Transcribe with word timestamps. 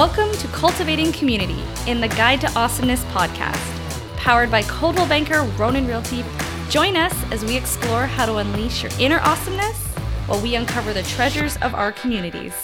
Welcome 0.00 0.32
to 0.38 0.48
Cultivating 0.48 1.12
Community 1.12 1.62
in 1.86 2.00
the 2.00 2.08
Guide 2.08 2.40
to 2.40 2.50
Awesomeness 2.58 3.04
podcast, 3.12 4.16
powered 4.16 4.50
by 4.50 4.62
Coldwell 4.62 5.06
Banker 5.06 5.42
Ronan 5.58 5.86
Realty. 5.86 6.24
Join 6.70 6.96
us 6.96 7.12
as 7.30 7.44
we 7.44 7.54
explore 7.54 8.06
how 8.06 8.24
to 8.24 8.36
unleash 8.36 8.82
your 8.82 8.90
inner 8.98 9.18
awesomeness 9.18 9.76
while 10.24 10.40
we 10.40 10.54
uncover 10.54 10.94
the 10.94 11.02
treasures 11.02 11.58
of 11.58 11.74
our 11.74 11.92
communities. 11.92 12.54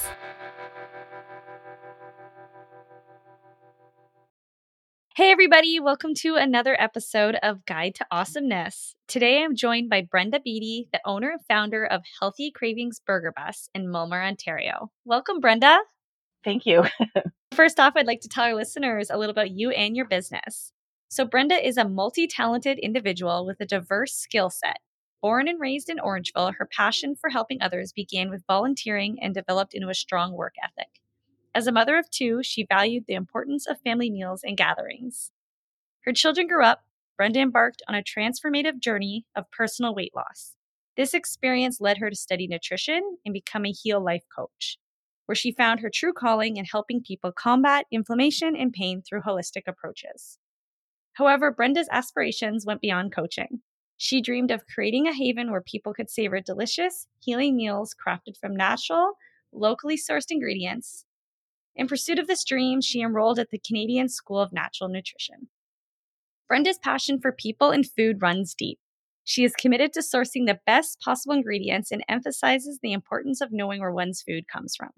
Hey, 5.14 5.30
everybody, 5.30 5.78
welcome 5.78 6.14
to 6.14 6.36
another 6.36 6.74
episode 6.80 7.34
of 7.42 7.66
Guide 7.66 7.96
to 7.96 8.06
Awesomeness. 8.10 8.94
Today 9.08 9.44
I'm 9.44 9.54
joined 9.54 9.90
by 9.90 10.00
Brenda 10.00 10.40
Beattie, 10.40 10.88
the 10.90 11.00
owner 11.04 11.32
and 11.32 11.40
founder 11.46 11.84
of 11.84 12.00
Healthy 12.18 12.50
Cravings 12.52 12.98
Burger 13.06 13.34
Bus 13.36 13.68
in 13.74 13.88
Mulmur, 13.88 14.26
Ontario. 14.26 14.90
Welcome, 15.04 15.40
Brenda. 15.40 15.80
Thank 16.46 16.64
you. 16.64 16.84
First 17.54 17.80
off, 17.80 17.94
I'd 17.96 18.06
like 18.06 18.20
to 18.20 18.28
tell 18.28 18.44
our 18.44 18.54
listeners 18.54 19.10
a 19.10 19.18
little 19.18 19.32
about 19.32 19.50
you 19.50 19.70
and 19.70 19.96
your 19.96 20.06
business. 20.06 20.72
So, 21.08 21.24
Brenda 21.24 21.56
is 21.56 21.76
a 21.76 21.88
multi 21.88 22.28
talented 22.28 22.78
individual 22.78 23.44
with 23.44 23.60
a 23.60 23.66
diverse 23.66 24.12
skill 24.12 24.48
set. 24.48 24.78
Born 25.20 25.48
and 25.48 25.60
raised 25.60 25.90
in 25.90 25.98
Orangeville, 25.98 26.54
her 26.56 26.68
passion 26.70 27.16
for 27.16 27.30
helping 27.30 27.60
others 27.60 27.92
began 27.92 28.30
with 28.30 28.46
volunteering 28.46 29.18
and 29.20 29.34
developed 29.34 29.74
into 29.74 29.88
a 29.88 29.94
strong 29.94 30.34
work 30.34 30.54
ethic. 30.62 31.00
As 31.52 31.66
a 31.66 31.72
mother 31.72 31.98
of 31.98 32.08
two, 32.10 32.44
she 32.44 32.64
valued 32.70 33.06
the 33.08 33.14
importance 33.14 33.66
of 33.66 33.80
family 33.80 34.08
meals 34.08 34.42
and 34.44 34.56
gatherings. 34.56 35.32
Her 36.04 36.12
children 36.12 36.46
grew 36.46 36.62
up, 36.62 36.84
Brenda 37.16 37.40
embarked 37.40 37.82
on 37.88 37.96
a 37.96 38.04
transformative 38.04 38.78
journey 38.78 39.26
of 39.34 39.50
personal 39.50 39.96
weight 39.96 40.14
loss. 40.14 40.54
This 40.96 41.12
experience 41.12 41.80
led 41.80 41.98
her 41.98 42.08
to 42.08 42.14
study 42.14 42.46
nutrition 42.46 43.18
and 43.24 43.32
become 43.32 43.66
a 43.66 43.72
Heal 43.72 44.00
Life 44.00 44.24
coach, 44.34 44.78
where 45.26 45.36
she 45.36 45.52
found 45.52 45.80
her 45.80 45.90
true 45.92 46.12
calling 46.12 46.56
in 46.56 46.64
helping 46.64 47.02
people 47.02 47.32
combat 47.32 47.86
inflammation 47.90 48.56
and 48.56 48.72
pain 48.72 49.02
through 49.02 49.22
holistic 49.22 49.62
approaches. 49.66 50.38
However, 51.14 51.50
Brenda's 51.50 51.88
aspirations 51.90 52.64
went 52.66 52.80
beyond 52.80 53.14
coaching. 53.14 53.60
She 53.96 54.20
dreamed 54.20 54.50
of 54.50 54.66
creating 54.66 55.06
a 55.06 55.14
haven 55.14 55.50
where 55.50 55.62
people 55.62 55.94
could 55.94 56.10
savor 56.10 56.40
delicious, 56.40 57.06
healing 57.20 57.56
meals 57.56 57.94
crafted 57.94 58.36
from 58.38 58.54
natural, 58.54 59.12
locally 59.52 59.96
sourced 59.96 60.30
ingredients 60.30 61.06
in 61.76 61.86
pursuit 61.86 62.18
of 62.18 62.26
this 62.26 62.42
dream, 62.42 62.80
she 62.80 63.02
enrolled 63.02 63.38
at 63.38 63.50
the 63.50 63.60
Canadian 63.64 64.08
School 64.08 64.40
of 64.40 64.52
Natural 64.52 64.88
Nutrition. 64.88 65.48
Brenda's 66.48 66.78
passion 66.78 67.20
for 67.20 67.32
people 67.32 67.70
and 67.70 67.86
food 67.86 68.22
runs 68.22 68.54
deep. 68.54 68.78
She 69.24 69.44
is 69.44 69.52
committed 69.54 69.92
to 69.92 70.00
sourcing 70.00 70.46
the 70.46 70.60
best 70.64 71.00
possible 71.00 71.34
ingredients 71.34 71.90
and 71.90 72.02
emphasizes 72.08 72.78
the 72.80 72.92
importance 72.92 73.40
of 73.40 73.52
knowing 73.52 73.80
where 73.80 73.92
one's 73.92 74.22
food 74.22 74.48
comes 74.48 74.74
from. 74.74 74.90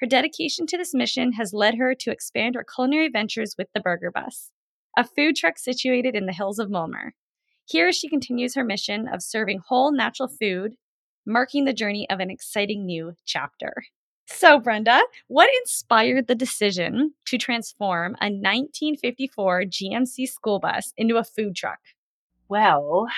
Her 0.00 0.06
dedication 0.06 0.66
to 0.68 0.76
this 0.76 0.94
mission 0.94 1.32
has 1.32 1.52
led 1.52 1.74
her 1.74 1.94
to 1.94 2.10
expand 2.10 2.54
her 2.54 2.64
culinary 2.64 3.08
ventures 3.08 3.56
with 3.58 3.68
the 3.74 3.80
Burger 3.80 4.12
Bus, 4.12 4.52
a 4.96 5.04
food 5.04 5.34
truck 5.34 5.58
situated 5.58 6.14
in 6.14 6.26
the 6.26 6.32
hills 6.32 6.58
of 6.58 6.68
Mulmur. 6.68 7.10
Here, 7.64 7.92
she 7.92 8.08
continues 8.08 8.54
her 8.54 8.64
mission 8.64 9.08
of 9.08 9.22
serving 9.22 9.60
whole 9.66 9.92
natural 9.92 10.28
food, 10.28 10.74
marking 11.26 11.64
the 11.64 11.72
journey 11.72 12.08
of 12.10 12.20
an 12.20 12.30
exciting 12.30 12.86
new 12.86 13.14
chapter. 13.26 13.74
So, 14.26 14.60
Brenda, 14.60 15.00
what 15.26 15.50
inspired 15.62 16.28
the 16.28 16.34
decision 16.34 17.14
to 17.26 17.38
transform 17.38 18.12
a 18.20 18.26
1954 18.26 19.62
GMC 19.62 20.28
school 20.28 20.60
bus 20.60 20.92
into 20.96 21.16
a 21.16 21.24
food 21.24 21.56
truck? 21.56 21.80
Well, 22.48 23.08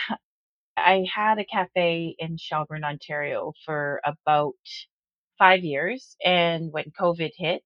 I 0.77 1.05
had 1.15 1.39
a 1.39 1.45
cafe 1.45 2.17
in 2.19 2.39
Shelburne, 2.39 2.85
Ontario 2.85 3.53
for 3.67 4.01
about 4.05 4.55
five 5.41 5.65
years. 5.65 6.17
And 6.25 6.73
when 6.73 6.93
COVID 7.01 7.33
hit, 7.37 7.65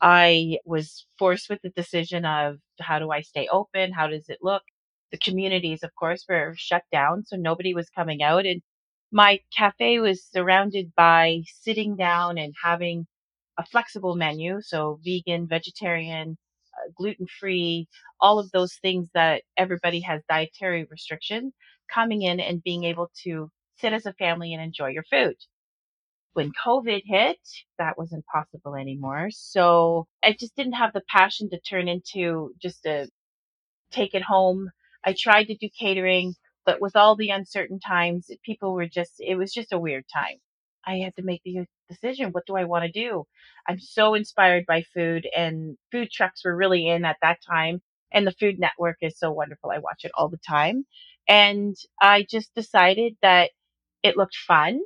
I 0.00 0.58
was 0.64 1.06
forced 1.18 1.50
with 1.50 1.60
the 1.62 1.70
decision 1.70 2.24
of 2.24 2.58
how 2.80 2.98
do 2.98 3.10
I 3.10 3.20
stay 3.22 3.48
open? 3.48 3.92
How 3.92 4.08
does 4.08 4.28
it 4.28 4.38
look? 4.42 4.62
The 5.12 5.18
communities, 5.18 5.82
of 5.84 5.94
course, 5.96 6.24
were 6.28 6.54
shut 6.56 6.84
down. 6.92 7.24
So 7.26 7.36
nobody 7.36 7.74
was 7.74 7.90
coming 7.90 8.22
out. 8.22 8.46
And 8.46 8.62
my 9.12 9.40
cafe 9.56 10.00
was 10.00 10.24
surrounded 10.24 10.94
by 10.96 11.42
sitting 11.62 11.96
down 11.96 12.38
and 12.38 12.54
having 12.62 13.06
a 13.58 13.66
flexible 13.66 14.16
menu. 14.16 14.60
So 14.62 15.00
vegan, 15.04 15.48
vegetarian, 15.48 16.36
uh, 16.74 16.90
gluten 16.96 17.26
free, 17.40 17.88
all 18.20 18.38
of 18.38 18.50
those 18.52 18.74
things 18.82 19.08
that 19.14 19.42
everybody 19.56 20.00
has 20.02 20.22
dietary 20.28 20.86
restrictions 20.90 21.54
coming 21.92 22.22
in 22.22 22.40
and 22.40 22.62
being 22.62 22.84
able 22.84 23.10
to 23.24 23.50
sit 23.78 23.92
as 23.92 24.06
a 24.06 24.12
family 24.14 24.54
and 24.54 24.62
enjoy 24.62 24.88
your 24.88 25.04
food. 25.10 25.36
When 26.38 26.52
COVID 26.64 27.02
hit, 27.04 27.38
that 27.78 27.98
wasn't 27.98 28.24
possible 28.26 28.76
anymore. 28.76 29.28
So 29.30 30.06
I 30.22 30.36
just 30.38 30.54
didn't 30.56 30.74
have 30.74 30.92
the 30.92 31.02
passion 31.08 31.50
to 31.50 31.60
turn 31.60 31.88
into 31.88 32.54
just 32.62 32.86
a 32.86 33.08
take 33.90 34.14
it 34.14 34.22
home. 34.22 34.70
I 35.04 35.14
tried 35.18 35.44
to 35.44 35.56
do 35.56 35.68
catering 35.78 36.34
but 36.68 36.82
with 36.82 36.96
all 36.96 37.16
the 37.16 37.30
uncertain 37.30 37.80
times, 37.80 38.30
people 38.44 38.74
were 38.74 38.86
just, 38.86 39.14
it 39.20 39.36
was 39.36 39.54
just 39.54 39.72
a 39.72 39.78
weird 39.78 40.04
time. 40.12 40.36
I 40.86 40.96
had 40.98 41.16
to 41.16 41.22
make 41.22 41.40
the 41.42 41.64
decision. 41.88 42.30
What 42.32 42.44
do 42.46 42.56
I 42.56 42.64
want 42.64 42.84
to 42.84 42.92
do? 42.92 43.24
I'm 43.66 43.80
so 43.80 44.12
inspired 44.12 44.66
by 44.66 44.82
food 44.92 45.26
and 45.34 45.78
food 45.90 46.10
trucks 46.12 46.44
were 46.44 46.54
really 46.54 46.86
in 46.86 47.06
at 47.06 47.16
that 47.22 47.38
time. 47.50 47.80
And 48.12 48.26
the 48.26 48.32
Food 48.32 48.58
Network 48.58 48.98
is 49.00 49.18
so 49.18 49.32
wonderful. 49.32 49.70
I 49.70 49.78
watch 49.78 50.04
it 50.04 50.10
all 50.14 50.28
the 50.28 50.40
time. 50.46 50.84
And 51.26 51.74
I 52.02 52.26
just 52.28 52.54
decided 52.54 53.16
that 53.22 53.50
it 54.02 54.18
looked 54.18 54.36
fun. 54.36 54.80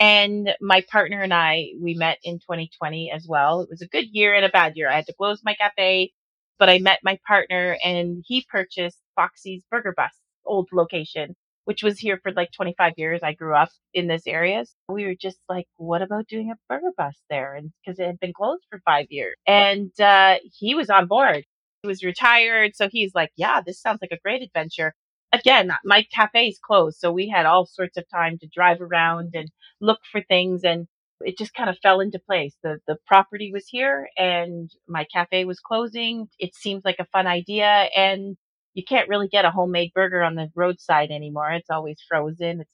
And 0.00 0.54
my 0.62 0.82
partner 0.90 1.20
and 1.20 1.32
I, 1.32 1.72
we 1.78 1.94
met 1.94 2.18
in 2.24 2.38
2020 2.38 3.12
as 3.14 3.26
well. 3.28 3.60
It 3.60 3.68
was 3.70 3.82
a 3.82 3.86
good 3.86 4.06
year 4.10 4.34
and 4.34 4.46
a 4.46 4.48
bad 4.48 4.74
year. 4.74 4.90
I 4.90 4.96
had 4.96 5.06
to 5.06 5.14
close 5.14 5.42
my 5.44 5.54
cafe, 5.54 6.12
but 6.58 6.70
I 6.70 6.78
met 6.78 7.00
my 7.04 7.18
partner 7.28 7.76
and 7.84 8.24
he 8.26 8.46
purchased 8.50 8.98
Foxy's 9.14 9.62
Burger 9.70 9.92
Bus 9.94 10.12
old 10.46 10.68
location, 10.72 11.36
which 11.64 11.82
was 11.82 11.98
here 11.98 12.18
for 12.22 12.32
like 12.32 12.50
25 12.52 12.94
years. 12.96 13.20
I 13.22 13.34
grew 13.34 13.54
up 13.54 13.68
in 13.92 14.08
this 14.08 14.26
area. 14.26 14.64
So 14.64 14.94
we 14.94 15.04
were 15.04 15.14
just 15.14 15.38
like, 15.50 15.66
what 15.76 16.00
about 16.00 16.26
doing 16.28 16.50
a 16.50 16.56
burger 16.68 16.92
bus 16.96 17.14
there? 17.28 17.54
And 17.54 17.70
because 17.84 17.98
it 17.98 18.06
had 18.06 18.20
been 18.20 18.32
closed 18.32 18.64
for 18.70 18.80
five 18.86 19.06
years. 19.10 19.36
And 19.46 19.92
uh, 20.00 20.36
he 20.58 20.74
was 20.74 20.88
on 20.88 21.06
board. 21.06 21.44
He 21.82 21.88
was 21.88 22.02
retired. 22.02 22.74
So 22.74 22.88
he's 22.90 23.14
like, 23.14 23.30
yeah, 23.36 23.60
this 23.64 23.80
sounds 23.80 24.00
like 24.02 24.12
a 24.12 24.18
great 24.22 24.42
adventure. 24.42 24.94
Again, 25.32 25.72
my 25.84 26.04
cafe 26.14 26.48
is 26.48 26.58
closed. 26.58 26.98
So 26.98 27.12
we 27.12 27.28
had 27.28 27.46
all 27.46 27.66
sorts 27.66 27.96
of 27.96 28.04
time 28.10 28.38
to 28.38 28.48
drive 28.48 28.80
around 28.80 29.30
and 29.34 29.48
look 29.80 30.00
for 30.10 30.22
things. 30.22 30.64
And 30.64 30.86
it 31.20 31.38
just 31.38 31.54
kind 31.54 31.70
of 31.70 31.78
fell 31.82 32.00
into 32.00 32.18
place. 32.18 32.56
The 32.62 32.78
the 32.86 32.96
property 33.06 33.52
was 33.52 33.66
here 33.68 34.08
and 34.16 34.70
my 34.88 35.06
cafe 35.12 35.44
was 35.44 35.60
closing. 35.60 36.28
It 36.38 36.54
seemed 36.54 36.82
like 36.84 36.98
a 36.98 37.06
fun 37.06 37.26
idea 37.26 37.88
and 37.96 38.36
you 38.74 38.84
can't 38.84 39.08
really 39.08 39.28
get 39.28 39.44
a 39.44 39.50
homemade 39.50 39.92
burger 39.94 40.22
on 40.22 40.34
the 40.36 40.48
roadside 40.54 41.10
anymore. 41.10 41.52
It's 41.52 41.70
always 41.70 41.98
frozen. 42.08 42.62
It's 42.62 42.70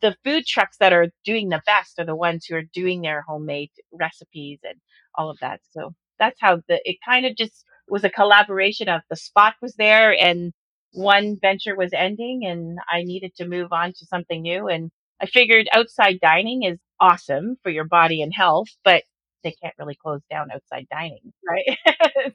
the 0.00 0.16
food 0.24 0.46
trucks 0.46 0.76
that 0.78 0.92
are 0.92 1.08
doing 1.24 1.48
the 1.48 1.62
best 1.66 1.98
are 1.98 2.06
the 2.06 2.16
ones 2.16 2.46
who 2.46 2.56
are 2.56 2.62
doing 2.74 3.02
their 3.02 3.22
homemade 3.26 3.70
recipes 3.92 4.60
and 4.64 4.76
all 5.16 5.30
of 5.30 5.38
that. 5.40 5.60
So 5.72 5.94
that's 6.18 6.38
how 6.40 6.58
the 6.68 6.80
it 6.88 6.98
kind 7.04 7.26
of 7.26 7.36
just 7.36 7.64
was 7.88 8.04
a 8.04 8.10
collaboration 8.10 8.88
of 8.88 9.02
the 9.10 9.16
spot 9.16 9.54
was 9.62 9.74
there 9.74 10.16
and 10.16 10.52
one 10.92 11.36
venture 11.40 11.76
was 11.76 11.92
ending 11.92 12.44
and 12.44 12.78
I 12.90 13.02
needed 13.02 13.34
to 13.36 13.46
move 13.46 13.72
on 13.72 13.92
to 13.92 14.06
something 14.06 14.42
new 14.42 14.68
and 14.68 14.90
I 15.20 15.26
figured 15.26 15.68
outside 15.72 16.18
dining 16.20 16.62
is 16.62 16.78
awesome 17.00 17.56
for 17.62 17.70
your 17.70 17.84
body 17.84 18.22
and 18.22 18.32
health, 18.34 18.68
but 18.84 19.02
they 19.42 19.54
can't 19.62 19.74
really 19.78 19.96
close 20.00 20.20
down 20.30 20.50
outside 20.50 20.86
dining, 20.90 21.32
right? 21.48 22.34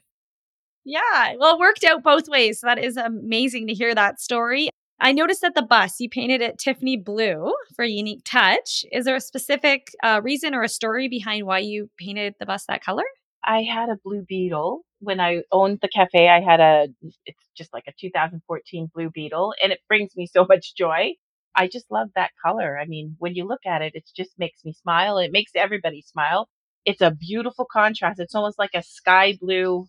Yeah, 0.84 1.34
well, 1.38 1.54
it 1.54 1.60
worked 1.60 1.84
out 1.84 2.02
both 2.02 2.28
ways. 2.28 2.60
So 2.60 2.66
that 2.66 2.78
is 2.78 2.96
amazing 2.96 3.68
to 3.68 3.74
hear 3.74 3.94
that 3.94 4.20
story. 4.20 4.68
I 5.00 5.12
noticed 5.12 5.40
that 5.40 5.54
the 5.54 5.62
bus 5.62 5.98
you 5.98 6.08
painted 6.08 6.40
it 6.40 6.58
Tiffany 6.58 6.96
blue 6.96 7.52
for 7.74 7.84
a 7.84 7.88
unique 7.88 8.22
touch. 8.24 8.84
Is 8.92 9.06
there 9.06 9.16
a 9.16 9.20
specific 9.20 9.88
uh, 10.02 10.20
reason 10.22 10.54
or 10.54 10.62
a 10.62 10.68
story 10.68 11.08
behind 11.08 11.46
why 11.46 11.60
you 11.60 11.90
painted 11.98 12.34
the 12.38 12.46
bus 12.46 12.66
that 12.68 12.84
color? 12.84 13.04
I 13.42 13.62
had 13.62 13.88
a 13.88 13.98
blue 14.04 14.24
beetle 14.28 14.84
when 15.04 15.20
I 15.20 15.42
owned 15.52 15.80
the 15.82 15.88
cafe. 15.88 16.28
I 16.28 16.40
had 16.40 16.60
a 16.60 16.88
it's 17.26 17.48
just 17.56 17.72
like 17.72 17.84
a 17.88 17.92
2014 18.00 18.90
blue 18.94 19.10
beetle, 19.10 19.54
and 19.62 19.72
it 19.72 19.80
brings 19.88 20.16
me 20.16 20.26
so 20.26 20.46
much 20.48 20.74
joy. 20.76 21.12
I 21.56 21.68
just 21.68 21.90
love 21.90 22.08
that 22.16 22.32
color. 22.44 22.78
I 22.78 22.86
mean, 22.86 23.16
when 23.18 23.34
you 23.34 23.46
look 23.46 23.66
at 23.66 23.82
it, 23.82 23.94
it 23.94 24.04
just 24.16 24.32
makes 24.38 24.64
me 24.64 24.72
smile. 24.74 25.18
It 25.18 25.32
makes 25.32 25.52
everybody 25.54 26.02
smile. 26.02 26.48
It's 26.84 27.00
a 27.02 27.12
beautiful 27.12 27.66
contrast. 27.70 28.20
It's 28.20 28.34
almost 28.34 28.58
like 28.58 28.72
a 28.74 28.82
sky 28.82 29.38
blue 29.40 29.86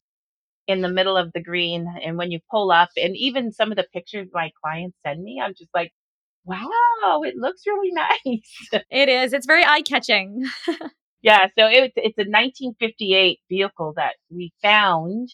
in 0.68 0.82
the 0.82 0.90
middle 0.90 1.18
of 1.18 1.32
the 1.34 1.42
green. 1.44 1.88
And 2.04 2.18
when 2.18 2.32
you 2.32 2.40
pull 2.52 2.72
up, 2.72 2.90
and 2.98 3.16
even 3.18 3.52
some 3.54 3.72
of 3.72 3.78
the 3.78 3.88
pictures 3.94 4.30
my 4.34 4.52
clients 4.64 4.98
send 5.06 5.24
me, 5.24 5.42
I'm 5.44 5.54
just 5.58 5.72
like, 5.74 5.92
wow, 6.46 7.24
it 7.26 7.36
looks 7.38 7.64
really 7.68 7.92
nice. 7.94 8.84
It 8.92 9.10
is. 9.10 9.34
It's 9.34 9.48
very 9.48 9.66
eye 9.66 9.82
catching. 9.84 10.46
yeah. 11.26 11.48
So 11.60 11.68
it, 11.68 11.94
it's 11.98 12.20
a 12.20 12.30
1958 12.30 13.40
vehicle 13.50 13.96
that 13.98 14.16
we 14.32 14.54
found 14.64 15.30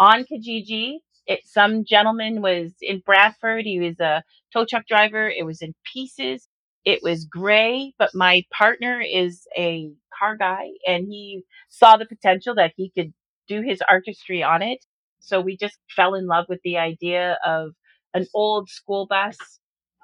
on 0.00 0.26
Kijiji. 0.26 0.96
It, 1.28 1.42
some 1.46 1.86
gentleman 1.86 2.42
was 2.42 2.72
in 2.82 3.02
Bradford. 3.06 3.66
He 3.66 3.80
was 3.80 4.00
a 4.00 4.24
tow 4.52 4.66
truck 4.66 4.88
driver. 4.88 5.30
It 5.30 5.46
was 5.46 5.62
in 5.62 5.74
pieces. 5.94 6.48
It 6.86 7.00
was 7.04 7.26
gray, 7.26 7.94
but 8.00 8.10
my 8.14 8.44
partner 8.58 9.02
is 9.02 9.48
a 9.58 9.92
car 10.18 10.36
guy 10.36 10.68
and 10.88 11.06
he 11.08 11.44
saw 11.70 11.98
the 11.98 12.06
potential 12.06 12.56
that 12.56 12.74
he 12.76 12.92
could 12.98 13.14
do 13.48 13.62
his 13.62 13.82
artistry 13.88 14.42
on 14.44 14.62
it. 14.62 14.80
So 15.20 15.40
we 15.42 15.58
just 15.58 15.78
fell 15.96 16.16
in 16.16 16.26
love 16.28 16.46
with 16.50 16.60
the 16.64 16.78
idea 16.78 17.38
of 17.46 17.72
an 18.14 18.26
old 18.34 18.70
school 18.70 19.06
bus 19.08 19.38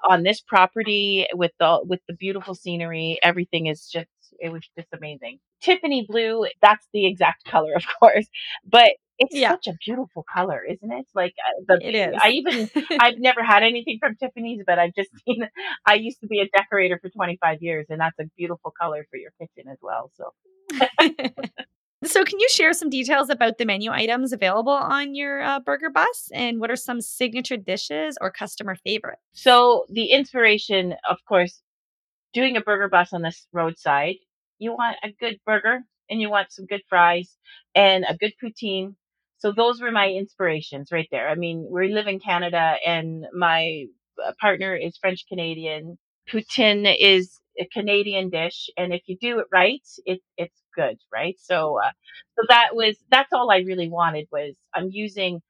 on 0.09 0.23
this 0.23 0.41
property 0.41 1.27
with 1.35 1.51
the 1.59 1.81
with 1.85 2.01
the 2.09 2.15
beautiful 2.15 2.55
scenery. 2.55 3.19
Everything 3.23 3.67
is 3.67 3.89
just 3.91 4.07
it 4.39 4.49
was 4.51 4.67
just 4.77 4.87
amazing. 4.93 5.39
Tiffany 5.61 6.05
blue, 6.07 6.45
that's 6.61 6.87
the 6.93 7.05
exact 7.05 7.45
color, 7.47 7.73
of 7.73 7.83
course, 7.99 8.27
but 8.65 8.91
it's 9.19 9.35
Yeah. 9.35 9.49
such 9.51 9.67
a 9.67 9.73
beautiful 9.85 10.25
color, 10.33 10.63
isn't 10.67 10.91
it? 10.91 11.05
Like 11.13 11.33
uh, 11.37 11.61
the 11.67 11.87
It 11.87 11.95
is. 11.95 12.15
I 12.21 12.31
even 12.31 12.69
I've 12.99 13.19
never 13.19 13.43
had 13.43 13.63
anything 13.63 13.99
from 13.99 14.15
Tiffany's, 14.15 14.63
but 14.65 14.79
I've 14.79 14.93
just 14.95 15.11
seen. 15.25 15.47
I 15.85 15.95
used 15.95 16.19
to 16.21 16.27
be 16.27 16.39
a 16.41 16.47
decorator 16.57 16.99
for 17.01 17.09
25 17.09 17.61
years, 17.61 17.85
and 17.89 17.99
that's 17.99 18.17
a 18.19 18.25
beautiful 18.37 18.73
color 18.79 19.05
for 19.09 19.17
your 19.17 19.31
kitchen 19.39 19.69
as 19.71 19.77
well. 19.81 20.11
So 20.15 20.33
so, 22.03 22.23
can 22.25 22.39
you 22.39 22.49
share 22.49 22.73
some 22.73 22.89
details 22.89 23.29
about 23.29 23.57
the 23.57 23.65
menu 23.65 23.91
items 23.91 24.33
available 24.33 24.73
on 24.73 25.15
your 25.15 25.41
uh, 25.41 25.59
burger 25.59 25.89
bus 25.89 26.29
and 26.33 26.59
what 26.59 26.71
are 26.71 26.75
some 26.75 26.99
signature 27.01 27.57
dishes 27.57 28.17
or 28.19 28.31
customer 28.31 28.75
favorites? 28.75 29.21
So 29.33 29.85
the 29.89 30.07
inspiration, 30.07 30.95
of 31.09 31.17
course, 31.27 31.61
doing 32.33 32.57
a 32.57 32.61
burger 32.61 32.89
bus 32.89 33.13
on 33.13 33.21
this 33.21 33.47
roadside, 33.53 34.15
you 34.59 34.71
want 34.73 34.97
a 35.03 35.11
good 35.19 35.39
burger 35.45 35.79
and 36.09 36.21
you 36.21 36.29
want 36.29 36.51
some 36.51 36.65
good 36.65 36.81
fries 36.89 37.35
and 37.75 38.05
a 38.07 38.15
good 38.17 38.33
poutine. 38.43 38.95
So 39.37 39.51
those 39.51 39.81
were 39.81 39.91
my 39.91 40.09
inspirations 40.09 40.89
right 40.91 41.07
there. 41.11 41.29
I 41.29 41.35
mean, 41.35 41.67
we 41.69 41.93
live 41.93 42.07
in 42.07 42.19
Canada 42.19 42.75
and 42.85 43.25
my 43.33 43.85
uh, 44.23 44.31
partner 44.39 44.75
is 44.75 44.97
French 44.97 45.25
Canadian. 45.27 45.97
Poutine 46.31 46.95
is 46.99 47.39
a 47.59 47.65
Canadian 47.73 48.29
dish, 48.29 48.69
and 48.77 48.93
if 48.93 49.01
you 49.07 49.17
do 49.19 49.39
it 49.39 49.47
right, 49.51 49.81
it 50.05 50.21
it's 50.37 50.61
good, 50.75 50.97
right? 51.13 51.35
So, 51.39 51.77
uh, 51.79 51.91
so 52.37 52.45
that 52.49 52.69
was 52.73 52.95
that's 53.11 53.33
all 53.33 53.51
I 53.51 53.57
really 53.57 53.89
wanted 53.89 54.27
was 54.31 54.55
I'm 54.73 54.87
using 54.89 55.41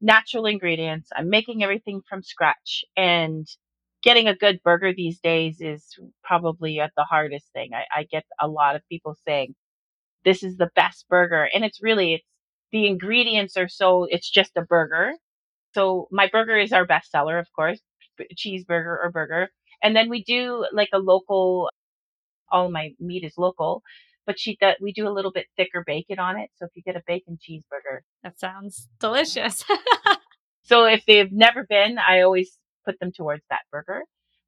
natural 0.00 0.46
ingredients. 0.46 1.10
I'm 1.16 1.30
making 1.30 1.62
everything 1.62 2.02
from 2.08 2.22
scratch 2.22 2.84
and 2.96 3.46
getting 4.02 4.28
a 4.28 4.36
good 4.36 4.60
burger 4.64 4.92
these 4.94 5.20
days 5.20 5.58
is 5.60 5.86
probably 6.24 6.80
uh, 6.80 6.88
the 6.96 7.04
hardest 7.04 7.46
thing. 7.52 7.70
I, 7.74 8.00
I 8.00 8.04
get 8.04 8.24
a 8.40 8.48
lot 8.48 8.76
of 8.76 8.82
people 8.88 9.16
saying 9.26 9.54
this 10.24 10.42
is 10.42 10.56
the 10.56 10.70
best 10.74 11.06
burger 11.08 11.48
and 11.54 11.64
it's 11.64 11.82
really, 11.82 12.14
it's 12.14 12.26
the 12.72 12.86
ingredients 12.86 13.56
are 13.56 13.68
so, 13.68 14.06
it's 14.10 14.30
just 14.30 14.52
a 14.56 14.62
burger. 14.62 15.12
So 15.74 16.08
my 16.10 16.28
burger 16.30 16.58
is 16.58 16.72
our 16.72 16.86
best 16.86 17.10
seller, 17.10 17.38
of 17.38 17.48
course, 17.56 17.80
cheeseburger 18.36 18.98
or 19.02 19.10
burger. 19.12 19.48
And 19.82 19.96
then 19.96 20.10
we 20.10 20.22
do 20.24 20.66
like 20.72 20.90
a 20.94 20.98
local, 20.98 21.70
all 22.50 22.70
my 22.70 22.90
meat 23.00 23.24
is 23.24 23.34
local, 23.38 23.82
but 24.26 24.38
she 24.38 24.56
does, 24.60 24.76
we 24.80 24.92
do 24.92 25.08
a 25.08 25.10
little 25.12 25.32
bit 25.32 25.46
thicker 25.56 25.84
bacon 25.86 26.18
on 26.18 26.38
it. 26.38 26.50
So 26.56 26.66
if 26.66 26.72
you 26.76 26.82
get 26.82 26.96
a 26.96 27.02
bacon 27.06 27.38
cheeseburger, 27.38 28.00
That 28.22 28.38
sounds 28.38 28.88
delicious. 29.00 29.64
So 30.64 30.84
if 30.84 31.04
they've 31.06 31.32
never 31.32 31.64
been, 31.68 31.98
I 31.98 32.22
always 32.22 32.58
put 32.84 32.98
them 33.00 33.12
towards 33.12 33.42
that 33.50 33.62
burger. 33.70 34.02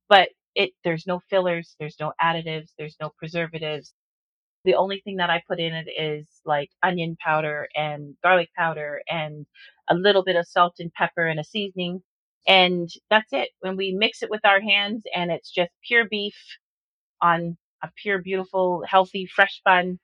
But 0.08 0.28
it 0.54 0.72
there's 0.84 1.06
no 1.06 1.20
fillers, 1.30 1.76
there's 1.78 1.96
no 2.00 2.12
additives, 2.22 2.70
there's 2.78 2.96
no 3.00 3.10
preservatives. 3.18 3.92
The 4.64 4.74
only 4.74 5.00
thing 5.00 5.16
that 5.16 5.30
I 5.30 5.42
put 5.46 5.60
in 5.60 5.74
it 5.74 5.88
is 5.90 6.26
like 6.44 6.70
onion 6.82 7.16
powder 7.22 7.68
and 7.76 8.16
garlic 8.22 8.48
powder 8.56 9.02
and 9.08 9.46
a 9.88 9.94
little 9.94 10.24
bit 10.24 10.36
of 10.36 10.46
salt 10.46 10.76
and 10.78 10.92
pepper 10.92 11.26
and 11.26 11.38
a 11.38 11.44
seasoning. 11.44 12.02
And 12.46 12.88
that's 13.10 13.32
it. 13.32 13.50
When 13.60 13.76
we 13.76 13.92
mix 13.92 14.22
it 14.22 14.30
with 14.30 14.44
our 14.44 14.60
hands 14.60 15.02
and 15.14 15.30
it's 15.30 15.50
just 15.50 15.70
pure 15.86 16.06
beef 16.08 16.36
on 17.20 17.56
a 17.82 17.90
pure, 17.96 18.18
beautiful, 18.18 18.82
healthy, 18.88 19.26
fresh 19.26 19.60
bun. 19.64 19.98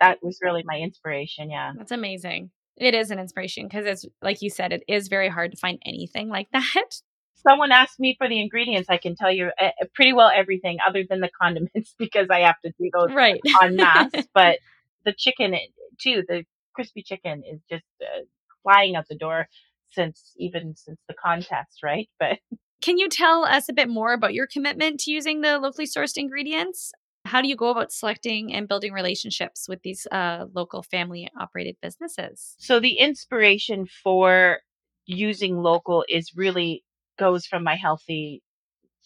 That 0.00 0.18
was 0.22 0.38
really 0.42 0.62
my 0.64 0.78
inspiration. 0.78 1.50
Yeah. 1.50 1.72
That's 1.76 1.92
amazing. 1.92 2.50
It 2.76 2.94
is 2.94 3.10
an 3.10 3.18
inspiration 3.18 3.66
because 3.68 3.86
it's 3.86 4.06
like 4.22 4.42
you 4.42 4.50
said, 4.50 4.72
it 4.72 4.82
is 4.88 5.08
very 5.08 5.28
hard 5.28 5.52
to 5.52 5.56
find 5.56 5.80
anything 5.84 6.28
like 6.28 6.48
that. 6.52 7.00
Someone 7.46 7.72
asked 7.72 8.00
me 8.00 8.14
for 8.18 8.28
the 8.28 8.40
ingredients, 8.40 8.88
I 8.90 8.98
can 8.98 9.14
tell 9.14 9.30
you 9.30 9.50
uh, 9.60 9.70
pretty 9.94 10.12
well 10.12 10.30
everything 10.34 10.78
other 10.86 11.04
than 11.08 11.20
the 11.20 11.30
condiments 11.40 11.94
because 11.98 12.28
I 12.30 12.40
have 12.40 12.60
to 12.64 12.72
do 12.78 12.90
those 12.92 13.10
Right. 13.14 13.40
en 13.62 13.76
masse. 13.76 14.12
but 14.34 14.58
the 15.04 15.12
chicken, 15.12 15.54
eh, 15.54 15.58
too, 16.00 16.24
the 16.26 16.44
crispy 16.74 17.02
chicken 17.02 17.42
is 17.48 17.60
just 17.70 17.84
uh, 18.02 18.24
flying 18.62 18.96
out 18.96 19.06
the 19.08 19.16
door 19.16 19.48
since 19.90 20.32
even 20.36 20.74
since 20.76 20.98
the 21.08 21.14
contest, 21.14 21.82
right? 21.82 22.08
But 22.18 22.38
Can 22.82 22.98
you 22.98 23.08
tell 23.08 23.44
us 23.44 23.68
a 23.68 23.72
bit 23.72 23.88
more 23.88 24.12
about 24.12 24.34
your 24.34 24.46
commitment 24.46 25.00
to 25.00 25.10
using 25.12 25.40
the 25.40 25.58
locally 25.58 25.86
sourced 25.86 26.16
ingredients? 26.16 26.92
How 27.26 27.40
do 27.40 27.48
you 27.48 27.56
go 27.56 27.70
about 27.70 27.90
selecting 27.92 28.52
and 28.52 28.68
building 28.68 28.92
relationships 28.92 29.66
with 29.66 29.80
these 29.82 30.06
uh, 30.12 30.44
local 30.52 30.82
family 30.82 31.28
operated 31.40 31.76
businesses? 31.80 32.54
so 32.58 32.80
the 32.80 32.98
inspiration 32.98 33.86
for 33.86 34.58
using 35.06 35.62
local 35.62 36.04
is 36.08 36.32
really 36.34 36.84
goes 37.18 37.46
from 37.46 37.64
my 37.64 37.76
healthy, 37.76 38.42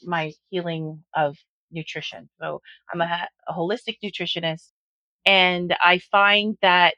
my 0.03 0.33
healing 0.51 1.05
of 1.15 1.37
nutrition. 1.71 2.29
So 2.41 2.61
I'm 2.93 3.01
a, 3.01 3.07
mm. 3.07 3.27
a 3.49 3.53
holistic 3.53 3.99
nutritionist 4.05 4.71
and 5.27 5.77
I 5.83 5.99
find 5.99 6.57
that 6.63 6.95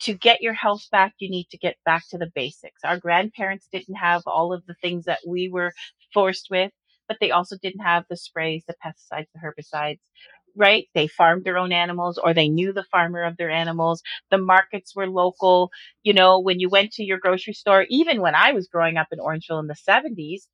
to 0.00 0.14
get 0.14 0.40
your 0.40 0.54
health 0.54 0.86
back, 0.90 1.14
you 1.18 1.30
need 1.30 1.48
to 1.50 1.58
get 1.58 1.76
back 1.84 2.04
to 2.10 2.18
the 2.18 2.30
basics. 2.34 2.82
Our 2.84 2.98
grandparents 2.98 3.68
didn't 3.70 3.96
have 3.96 4.22
all 4.26 4.52
of 4.52 4.64
the 4.66 4.74
things 4.80 5.04
that 5.06 5.18
we 5.26 5.48
were 5.50 5.72
forced 6.14 6.48
with, 6.50 6.72
but 7.08 7.18
they 7.20 7.30
also 7.30 7.56
didn't 7.60 7.82
have 7.82 8.04
the 8.08 8.16
sprays, 8.16 8.64
the 8.66 8.74
pesticides, 8.84 9.26
the 9.34 9.40
herbicides, 9.44 9.98
right? 10.56 10.86
They 10.94 11.06
farmed 11.06 11.44
their 11.44 11.58
own 11.58 11.72
animals 11.72 12.18
or 12.18 12.34
they 12.34 12.48
knew 12.48 12.72
the 12.72 12.84
farmer 12.90 13.24
of 13.24 13.36
their 13.36 13.50
animals. 13.50 14.02
The 14.30 14.38
markets 14.38 14.94
were 14.94 15.08
local. 15.08 15.70
You 16.02 16.12
know, 16.14 16.40
when 16.40 16.60
you 16.60 16.68
went 16.68 16.92
to 16.92 17.04
your 17.04 17.18
grocery 17.18 17.54
store, 17.54 17.86
even 17.88 18.20
when 18.20 18.34
I 18.34 18.52
was 18.52 18.68
growing 18.68 18.96
up 18.96 19.08
in 19.12 19.18
Orangeville 19.18 19.60
in 19.60 19.66
the 19.66 19.74
70s, 19.74 20.46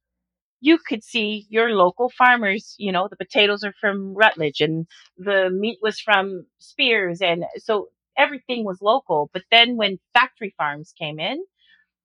you 0.60 0.78
could 0.78 1.04
see 1.04 1.46
your 1.50 1.70
local 1.70 2.10
farmers, 2.10 2.74
you 2.78 2.90
know, 2.90 3.08
the 3.08 3.16
potatoes 3.16 3.62
are 3.62 3.74
from 3.80 4.14
Rutledge 4.14 4.60
and 4.60 4.86
the 5.18 5.50
meat 5.50 5.78
was 5.82 6.00
from 6.00 6.46
Spears. 6.58 7.20
And 7.20 7.44
so 7.58 7.88
everything 8.16 8.64
was 8.64 8.80
local. 8.80 9.30
But 9.32 9.42
then 9.50 9.76
when 9.76 9.98
factory 10.14 10.54
farms 10.56 10.92
came 10.98 11.20
in, 11.20 11.44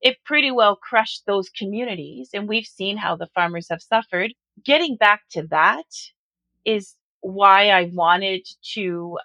it 0.02 0.18
pretty 0.26 0.52
well 0.52 0.76
crushed 0.76 1.24
those 1.26 1.50
communities. 1.50 2.32
And 2.34 2.48
we've 2.48 2.66
seen 2.66 2.98
how 2.98 3.16
the 3.16 3.30
farmers 3.34 3.68
have 3.70 3.82
suffered. 3.82 4.34
Getting 4.64 4.98
back 4.98 5.22
to 5.32 5.48
that 5.48 5.86
is 6.66 6.96
why 7.22 7.70
I 7.70 7.92
wanted 7.94 8.48
to 8.74 9.18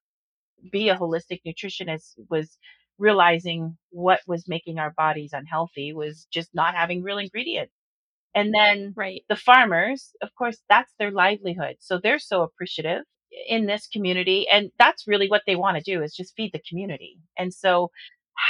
be 0.71 0.89
a 0.89 0.97
holistic 0.97 1.41
nutritionist 1.47 2.15
was 2.31 2.59
realizing 2.99 3.77
what 3.91 4.21
was 4.27 4.49
making 4.49 4.79
our 4.79 4.93
bodies 4.97 5.33
unhealthy 5.33 5.93
was 5.93 6.27
just 6.33 6.55
not 6.55 6.75
having 6.75 7.03
real 7.03 7.19
ingredients. 7.19 7.73
And 8.35 8.53
then 8.55 8.97
Right. 8.97 9.23
the 9.29 9.37
farmers, 9.37 10.13
of 10.23 10.31
course, 10.37 10.59
that's 10.69 10.93
their 10.99 11.11
livelihood. 11.11 11.77
So 11.81 11.99
they're 11.99 12.19
so 12.19 12.43
appreciative 12.43 13.05
in 13.49 13.67
this 13.67 13.87
community. 13.89 14.47
And 14.51 14.71
that's 14.79 15.07
really 15.07 15.29
what 15.29 15.43
they 15.47 15.57
want 15.57 15.77
to 15.79 15.83
do 15.83 16.03
is 16.03 16.15
just 16.15 16.35
feed 16.37 16.53
the 16.53 16.63
community. 16.69 17.19
And 17.39 17.53
so 17.53 17.91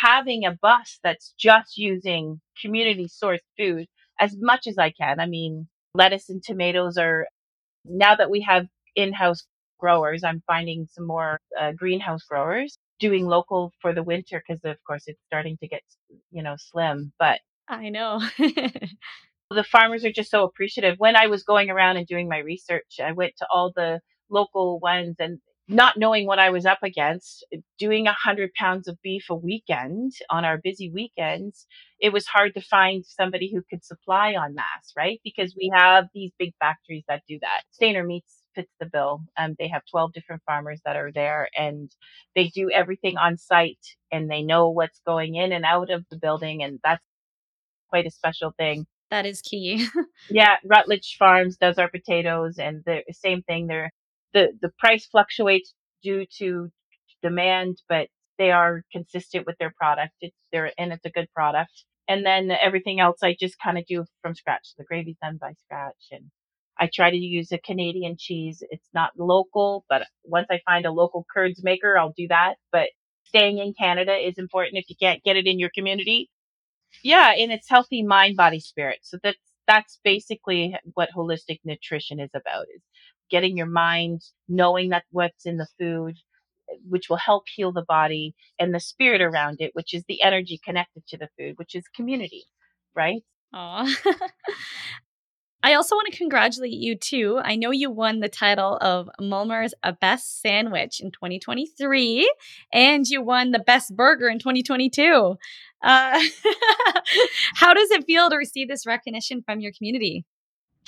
having 0.03 0.45
a 0.45 0.53
bus 0.61 0.99
that's 1.03 1.35
just 1.39 1.79
using 1.79 2.41
community 2.61 3.07
sourced 3.09 3.41
food 3.59 3.87
as 4.21 4.37
much 4.39 4.67
as 4.67 4.79
I 4.79 4.91
can. 4.91 5.21
I 5.21 5.27
mean, 5.27 5.69
lettuce 5.95 6.29
and 6.31 6.43
tomatoes 6.43 6.97
are 6.99 7.27
now 7.85 8.17
that 8.17 8.31
we 8.31 8.43
have 8.43 8.67
in-house 8.97 9.47
growers, 9.79 10.25
I'm 10.25 10.43
finding 10.47 10.87
some 10.91 11.07
more 11.07 11.39
uh, 11.59 11.73
greenhouse 11.73 12.23
growers 12.25 12.79
doing 12.99 13.27
local 13.27 13.73
for 13.81 13.93
the 13.93 14.03
winter 14.03 14.43
because 14.47 14.65
of 14.65 14.77
course 14.87 15.05
it's 15.07 15.21
starting 15.27 15.57
to 15.59 15.69
get, 15.69 15.83
you 16.31 16.43
know, 16.43 16.57
slim, 16.59 17.13
but 17.19 17.41
I 17.69 17.91
know. 17.91 18.23
the 19.51 19.65
farmers 19.65 20.05
are 20.05 20.13
just 20.13 20.31
so 20.31 20.45
appreciative. 20.45 20.97
When 20.99 21.17
I 21.17 21.27
was 21.27 21.43
going 21.43 21.71
around 21.71 21.97
and 21.97 22.07
doing 22.07 22.29
my 22.29 22.39
research, 22.39 23.01
I 23.03 23.13
went 23.13 23.35
to 23.39 23.47
all 23.53 23.73
the 23.75 24.01
local 24.31 24.79
ones 24.81 25.17
and 25.19 25.39
not 25.69 25.97
knowing 25.97 26.27
what 26.27 26.39
I 26.39 26.51
was 26.51 26.65
up 26.65 26.79
against, 26.83 27.45
doing 27.79 28.07
a 28.07 28.13
hundred 28.13 28.53
pounds 28.55 28.87
of 28.87 29.01
beef 29.03 29.27
a 29.31 29.35
weekend 29.35 30.13
on 30.31 30.45
our 30.45 30.59
busy 30.59 30.91
weekends, 30.91 31.67
it 32.01 32.13
was 32.13 32.27
hard 32.27 32.55
to 32.55 32.61
find 32.61 33.05
somebody 33.05 33.53
who 33.53 33.63
could 33.69 33.85
supply 33.85 34.31
en 34.33 34.55
masse, 34.55 34.93
right? 34.97 35.21
Because 35.25 35.57
we 35.57 35.73
have 35.75 36.07
these 36.15 36.31
big 36.39 36.53
factories 36.61 37.05
that 37.09 37.23
do 37.29 37.39
that. 37.41 37.63
Stainer 37.73 38.05
Meats 38.05 38.46
fits 38.57 38.73
the 38.81 38.87
bill. 38.87 39.21
Um, 39.39 39.55
they 39.61 39.69
have 39.69 39.83
12 39.91 40.13
different 40.15 40.43
farmers 40.47 40.81
that 40.85 40.97
are 40.97 41.13
there 41.13 41.49
and 41.57 41.91
they 42.35 42.49
do 42.49 42.71
everything 42.73 43.17
on 43.19 43.39
site 43.39 43.87
and 44.11 44.29
they 44.31 44.43
know 44.43 44.71
what's 44.71 45.01
going 45.07 45.37
in 45.37 45.53
and 45.53 45.65
out 45.65 45.91
of 45.91 46.05
the 46.11 46.19
building. 46.19 46.65
And 46.65 46.81
that's 46.83 47.05
quite 47.91 48.07
a 48.07 48.11
special 48.11 48.53
thing. 48.59 48.87
that 49.11 49.27
is 49.27 49.41
key. 49.43 49.87
Yeah, 50.31 50.57
Rutledge 50.65 51.17
Farms 51.19 51.57
does 51.57 51.79
our 51.79 51.89
potatoes, 51.89 52.59
and 52.59 52.83
the 52.85 53.03
same 53.13 53.43
thing. 53.43 53.69
They're 53.69 53.93
the 54.35 54.49
the 54.61 54.71
price 54.79 55.07
fluctuates 55.07 55.73
due 56.03 56.27
to 56.39 56.71
demand, 57.23 57.77
but 57.89 58.09
they 58.39 58.51
are 58.51 58.83
consistent 58.93 59.47
with 59.47 59.57
their 59.59 59.73
product. 59.79 60.15
It's 60.21 60.37
there, 60.53 60.73
and 60.79 60.93
it's 60.93 61.05
a 61.07 61.11
good 61.11 61.29
product. 61.33 61.85
And 62.09 62.27
then 62.27 62.51
everything 62.51 62.99
else, 63.01 63.19
I 63.23 63.37
just 63.39 63.57
kind 63.61 63.79
of 63.79 63.87
do 63.87 64.05
from 64.23 64.35
scratch. 64.35 64.75
The 64.79 64.85
gravy's 64.85 65.17
done 65.23 65.39
by 65.41 65.53
scratch, 65.65 66.05
and 66.11 66.25
I 66.79 66.89
try 66.93 67.11
to 67.11 67.17
use 67.17 67.53
a 67.53 67.59
Canadian 67.59 68.17
cheese. 68.19 68.63
It's 68.71 68.89
not 68.95 69.13
local, 69.19 69.85
but 69.89 70.07
once 70.25 70.47
I 70.51 70.61
find 70.67 70.87
a 70.87 70.93
local 70.93 71.27
curds 71.33 71.63
maker, 71.65 71.99
I'll 71.99 72.15
do 72.17 72.29
that. 72.29 72.57
But 72.73 72.89
staying 73.25 73.59
in 73.59 73.75
Canada 73.75 74.15
is 74.15 74.39
important 74.39 74.79
if 74.79 74.89
you 74.89 74.97
can't 75.01 75.23
get 75.25 75.37
it 75.37 75.47
in 75.47 75.59
your 75.59 75.71
community. 75.75 76.31
Yeah, 77.03 77.33
and 77.33 77.53
it's 77.53 77.69
healthy 77.69 78.03
mind, 78.03 78.37
body, 78.37 78.61
spirit. 78.61 79.01
So 79.03 79.19
that's 79.23 79.39
that's 79.67 79.99
basically 80.05 80.77
what 80.95 81.11
holistic 81.17 81.61
nutrition 81.65 82.21
is 82.21 82.31
about 82.35 82.67
is 82.75 82.83
getting 83.31 83.57
your 83.57 83.67
mind 83.67 84.23
knowing 84.49 84.91
that 84.91 85.05
what's 85.11 85.45
in 85.47 85.57
the 85.57 85.67
food 85.79 86.17
which 86.89 87.09
will 87.09 87.17
help 87.17 87.45
heal 87.55 87.73
the 87.73 87.85
body 87.87 88.35
and 88.59 88.75
the 88.75 88.81
spirit 88.81 89.21
around 89.21 89.61
it, 89.61 89.71
which 89.75 89.95
is 89.95 90.05
the 90.09 90.23
energy 90.23 90.61
connected 90.65 91.07
to 91.09 91.17
the 91.17 91.29
food, 91.39 91.55
which 91.59 91.75
is 91.75 91.85
community, 91.95 92.45
right? 92.95 93.23
Aw. 93.53 93.97
I 95.67 95.75
also 95.75 95.97
want 95.97 96.07
to 96.13 96.17
congratulate 96.17 96.75
you 96.75 96.95
too. 96.95 97.41
I 97.43 97.57
know 97.57 97.73
you 97.73 97.91
won 97.91 98.21
the 98.21 98.29
title 98.29 98.79
of 98.81 99.11
Mulmur's 99.21 99.75
a 99.83 99.93
Best 99.93 100.41
Sandwich 100.41 101.01
in 101.01 101.11
2023, 101.11 102.33
and 102.73 103.05
you 103.05 103.21
won 103.21 103.51
the 103.51 103.59
Best 103.59 103.97
Burger 103.97 104.29
in 104.29 104.39
2022. 104.39 105.37
Uh, 105.83 106.21
how 107.57 107.75
does 107.75 107.91
it 107.91 108.05
feel 108.07 108.31
to 108.31 108.37
receive 108.37 108.69
this 108.69 108.87
recognition 108.87 109.43
from 109.43 109.59
your 109.59 109.73
community? 109.77 110.25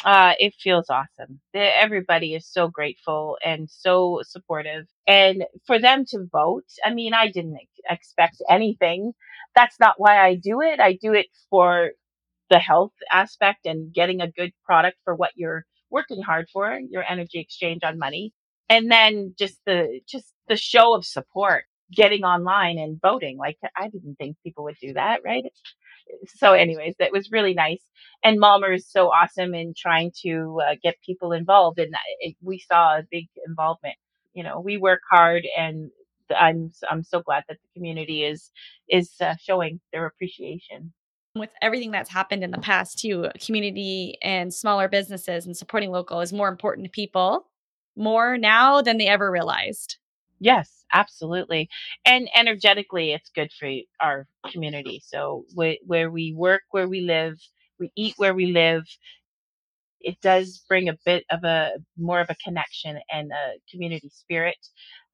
Uh, 0.04 0.34
it 0.38 0.54
feels 0.54 0.88
awesome. 0.88 1.40
Everybody 1.52 2.36
is 2.36 2.46
so 2.46 2.68
grateful 2.68 3.36
and 3.44 3.68
so 3.68 4.20
supportive. 4.22 4.86
And 5.08 5.42
for 5.66 5.80
them 5.80 6.04
to 6.10 6.28
vote, 6.30 6.66
I 6.84 6.94
mean, 6.94 7.14
I 7.14 7.32
didn't 7.32 7.58
expect 7.90 8.40
anything. 8.48 9.10
That's 9.56 9.80
not 9.80 9.96
why 9.98 10.24
I 10.24 10.36
do 10.36 10.60
it. 10.60 10.78
I 10.78 10.92
do 10.92 11.14
it 11.14 11.26
for 11.50 11.90
the 12.50 12.58
health 12.58 12.92
aspect 13.12 13.66
and 13.66 13.92
getting 13.92 14.20
a 14.20 14.30
good 14.30 14.52
product 14.64 14.98
for 15.04 15.14
what 15.14 15.32
you're 15.36 15.64
working 15.90 16.22
hard 16.22 16.48
for, 16.52 16.78
your 16.90 17.04
energy 17.08 17.40
exchange 17.40 17.82
on 17.84 17.98
money. 17.98 18.32
And 18.68 18.90
then 18.90 19.34
just 19.38 19.58
the, 19.66 20.00
just 20.06 20.32
the 20.48 20.56
show 20.56 20.94
of 20.94 21.04
support, 21.04 21.64
getting 21.92 22.24
online 22.24 22.78
and 22.78 23.00
voting. 23.00 23.38
Like 23.38 23.58
I 23.76 23.88
didn't 23.88 24.16
think 24.16 24.36
people 24.42 24.64
would 24.64 24.76
do 24.80 24.94
that, 24.94 25.20
right? 25.24 25.44
So 26.36 26.52
anyways, 26.54 26.94
that 26.98 27.12
was 27.12 27.30
really 27.30 27.54
nice. 27.54 27.82
And 28.22 28.40
Mulmur 28.40 28.74
is 28.74 28.90
so 28.90 29.08
awesome 29.08 29.54
in 29.54 29.74
trying 29.76 30.12
to 30.22 30.60
uh, 30.66 30.74
get 30.82 30.96
people 31.04 31.32
involved. 31.32 31.78
And 31.78 31.94
it, 32.20 32.36
we 32.42 32.58
saw 32.58 32.98
a 32.98 33.02
big 33.10 33.26
involvement. 33.46 33.96
You 34.34 34.44
know, 34.44 34.60
we 34.60 34.76
work 34.78 35.00
hard 35.10 35.46
and 35.56 35.90
I'm, 36.36 36.72
I'm 36.90 37.02
so 37.02 37.20
glad 37.20 37.44
that 37.48 37.58
the 37.62 37.78
community 37.78 38.24
is, 38.24 38.50
is 38.88 39.12
uh, 39.20 39.34
showing 39.40 39.80
their 39.92 40.06
appreciation 40.06 40.92
with 41.34 41.50
everything 41.62 41.90
that's 41.90 42.10
happened 42.10 42.42
in 42.42 42.50
the 42.50 42.58
past 42.58 42.98
too 42.98 43.28
community 43.44 44.16
and 44.22 44.52
smaller 44.52 44.88
businesses 44.88 45.46
and 45.46 45.56
supporting 45.56 45.90
local 45.90 46.20
is 46.20 46.32
more 46.32 46.48
important 46.48 46.84
to 46.86 46.90
people 46.90 47.46
more 47.96 48.38
now 48.38 48.80
than 48.80 48.96
they 48.98 49.06
ever 49.08 49.30
realized. 49.30 49.98
Yes 50.40 50.84
absolutely 50.92 51.68
and 52.06 52.28
energetically 52.34 53.12
it's 53.12 53.30
good 53.30 53.52
for 53.52 53.70
our 54.00 54.26
community. 54.50 55.02
So 55.04 55.44
wh- 55.56 55.86
where 55.86 56.10
we 56.10 56.32
work 56.32 56.62
where 56.70 56.88
we 56.88 57.00
live 57.02 57.38
we 57.78 57.92
eat 57.96 58.14
where 58.16 58.34
we 58.34 58.46
live 58.46 58.84
it 60.00 60.20
does 60.20 60.64
bring 60.68 60.88
a 60.88 60.96
bit 61.04 61.24
of 61.30 61.44
a 61.44 61.72
more 61.96 62.20
of 62.20 62.30
a 62.30 62.36
connection 62.36 62.98
and 63.12 63.32
a 63.32 63.58
community 63.70 64.08
spirit. 64.10 64.56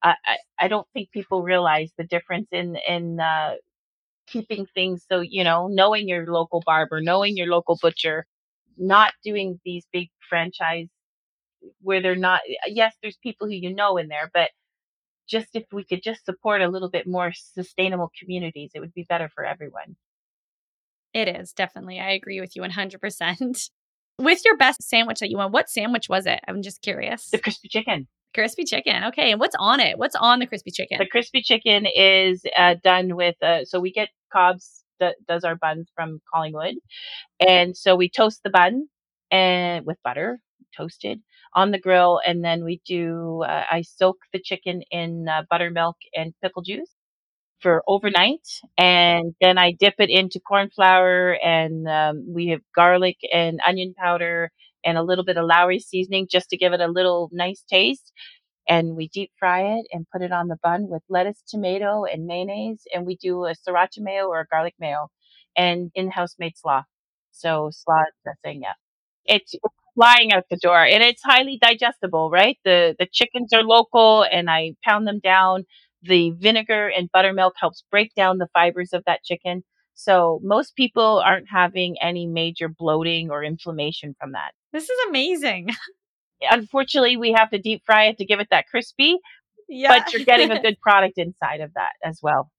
Uh, 0.03 0.13
I, 0.25 0.37
I 0.59 0.67
don't 0.67 0.87
think 0.93 1.11
people 1.11 1.41
realize 1.41 1.91
the 1.97 2.03
difference 2.03 2.47
in 2.51 2.77
in 2.87 3.19
uh, 3.19 3.55
keeping 4.27 4.65
things 4.73 5.05
so, 5.09 5.19
you 5.19 5.43
know, 5.43 5.67
knowing 5.67 6.07
your 6.07 6.25
local 6.27 6.61
barber, 6.65 7.01
knowing 7.01 7.37
your 7.37 7.47
local 7.47 7.77
butcher, 7.81 8.25
not 8.77 9.13
doing 9.23 9.59
these 9.63 9.85
big 9.91 10.09
franchise 10.29 10.87
where 11.81 12.01
they're 12.01 12.15
not, 12.15 12.41
yes, 12.67 12.95
there's 13.01 13.17
people 13.17 13.47
who 13.47 13.53
you 13.53 13.73
know 13.73 13.97
in 13.97 14.07
there, 14.07 14.29
but 14.33 14.51
just 15.27 15.47
if 15.53 15.63
we 15.71 15.83
could 15.83 16.03
just 16.03 16.25
support 16.25 16.61
a 16.61 16.69
little 16.69 16.89
bit 16.89 17.07
more 17.07 17.31
sustainable 17.33 18.11
communities, 18.19 18.71
it 18.73 18.79
would 18.79 18.93
be 18.93 19.05
better 19.07 19.29
for 19.33 19.43
everyone. 19.45 19.95
It 21.13 21.27
is 21.27 21.53
definitely. 21.53 21.99
I 21.99 22.11
agree 22.11 22.41
with 22.41 22.55
you 22.55 22.61
100%. 22.61 23.69
With 24.19 24.45
your 24.45 24.57
best 24.57 24.83
sandwich 24.83 25.19
that 25.19 25.29
you 25.29 25.37
won, 25.37 25.51
what 25.51 25.69
sandwich 25.69 26.07
was 26.09 26.25
it? 26.25 26.39
I'm 26.47 26.61
just 26.61 26.81
curious. 26.81 27.29
The 27.31 27.37
crispy 27.37 27.67
chicken. 27.67 28.07
Crispy 28.35 28.65
chicken. 28.65 29.05
Okay. 29.05 29.31
And 29.31 29.39
what's 29.39 29.55
on 29.57 29.79
it? 29.79 29.97
What's 29.97 30.15
on 30.15 30.39
the 30.39 30.45
crispy 30.45 30.69
chicken? 30.69 30.99
The 30.99 31.07
crispy 31.07 31.41
chicken 31.41 31.87
is 31.87 32.43
uh, 32.55 32.75
done 32.83 33.15
with, 33.15 33.41
uh, 33.41 33.65
so 33.65 33.79
we 33.79 33.91
get 33.91 34.09
Cobb's 34.31 34.83
that 34.99 35.15
does 35.27 35.43
our 35.43 35.55
buns 35.55 35.89
from 35.95 36.21
Collingwood. 36.31 36.75
And 37.39 37.75
so 37.75 37.95
we 37.95 38.09
toast 38.09 38.41
the 38.43 38.49
bun 38.49 38.87
and 39.31 39.85
with 39.85 39.97
butter 40.03 40.39
toasted 40.77 41.21
on 41.53 41.71
the 41.71 41.79
grill. 41.79 42.21
And 42.25 42.43
then 42.43 42.63
we 42.63 42.81
do, 42.85 43.43
uh, 43.47 43.63
I 43.71 43.81
soak 43.81 44.17
the 44.33 44.39
chicken 44.39 44.83
in 44.91 45.27
uh, 45.27 45.43
buttermilk 45.49 45.97
and 46.13 46.33
pickle 46.43 46.61
juice 46.61 46.91
for 47.61 47.83
overnight. 47.87 48.47
And 48.77 49.33
then 49.41 49.57
I 49.57 49.71
dip 49.71 49.95
it 49.99 50.09
into 50.09 50.39
corn 50.39 50.69
flour 50.69 51.33
and 51.43 51.87
um, 51.87 52.25
we 52.33 52.47
have 52.49 52.61
garlic 52.75 53.17
and 53.33 53.59
onion 53.67 53.93
powder 53.97 54.51
and 54.85 54.97
a 54.97 55.03
little 55.03 55.25
bit 55.25 55.37
of 55.37 55.45
Lawry 55.45 55.79
seasoning 55.79 56.27
just 56.29 56.49
to 56.51 56.57
give 56.57 56.73
it 56.73 56.81
a 56.81 56.87
little 56.87 57.29
nice 57.31 57.63
taste. 57.69 58.11
And 58.67 58.95
we 58.95 59.09
deep 59.09 59.31
fry 59.39 59.61
it 59.77 59.87
and 59.91 60.07
put 60.11 60.21
it 60.23 60.31
on 60.31 60.47
the 60.47 60.57
bun 60.63 60.87
with 60.89 61.03
lettuce, 61.09 61.41
tomato, 61.47 62.05
and 62.05 62.25
mayonnaise. 62.25 62.81
And 62.93 63.05
we 63.05 63.15
do 63.17 63.45
a 63.45 63.53
sriracha 63.55 63.99
mayo 63.99 64.27
or 64.27 64.41
a 64.41 64.47
garlic 64.47 64.75
mayo 64.79 65.09
and 65.55 65.91
in-house 65.95 66.35
made 66.39 66.57
slaw. 66.57 66.83
So 67.31 67.69
slaw 67.71 68.03
dressing, 68.23 68.61
yeah. 68.63 68.73
It's 69.25 69.55
flying 69.95 70.33
out 70.33 70.45
the 70.49 70.57
door 70.57 70.83
and 70.83 71.03
it's 71.03 71.21
highly 71.23 71.57
digestible, 71.61 72.29
right? 72.29 72.57
The 72.65 72.95
the 72.99 73.07
chickens 73.11 73.53
are 73.53 73.63
local 73.63 74.23
and 74.23 74.49
I 74.49 74.73
pound 74.83 75.07
them 75.07 75.19
down. 75.19 75.65
The 76.05 76.31
vinegar 76.31 76.87
and 76.87 77.11
buttermilk 77.11 77.55
helps 77.57 77.83
break 77.89 78.13
down 78.15 78.37
the 78.37 78.49
fibers 78.53 78.93
of 78.93 79.03
that 79.05 79.23
chicken. 79.23 79.63
So 79.95 80.39
most 80.43 80.75
people 80.75 81.21
aren't 81.25 81.47
having 81.49 81.95
any 82.01 82.27
major 82.27 82.67
bloating 82.67 83.31
or 83.31 83.43
inflammation 83.43 84.15
from 84.19 84.33
that. 84.33 84.51
This 84.73 84.83
is 84.83 85.07
amazing. 85.07 85.69
Unfortunately, 86.51 87.17
we 87.17 87.31
have 87.31 87.49
to 87.51 87.57
deep 87.57 87.81
fry 87.85 88.05
it 88.05 88.17
to 88.17 88.25
give 88.25 88.39
it 88.39 88.49
that 88.51 88.67
crispy, 88.67 89.17
yeah. 89.69 89.97
but 89.97 90.13
you're 90.13 90.25
getting 90.25 90.51
a 90.51 90.61
good 90.61 90.79
product 90.81 91.17
inside 91.17 91.61
of 91.61 91.73
that 91.75 91.93
as 92.03 92.19
well. 92.21 92.51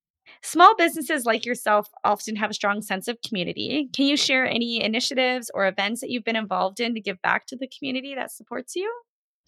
Small 0.42 0.74
businesses 0.76 1.24
like 1.24 1.44
yourself 1.44 1.88
often 2.02 2.36
have 2.36 2.50
a 2.50 2.54
strong 2.54 2.82
sense 2.82 3.06
of 3.06 3.18
community. 3.26 3.88
Can 3.94 4.06
you 4.06 4.16
share 4.16 4.46
any 4.46 4.82
initiatives 4.82 5.50
or 5.54 5.68
events 5.68 6.00
that 6.00 6.10
you've 6.10 6.24
been 6.24 6.36
involved 6.36 6.80
in 6.80 6.94
to 6.94 7.00
give 7.00 7.20
back 7.22 7.46
to 7.46 7.56
the 7.56 7.68
community 7.68 8.14
that 8.14 8.32
supports 8.32 8.74
you? 8.74 8.92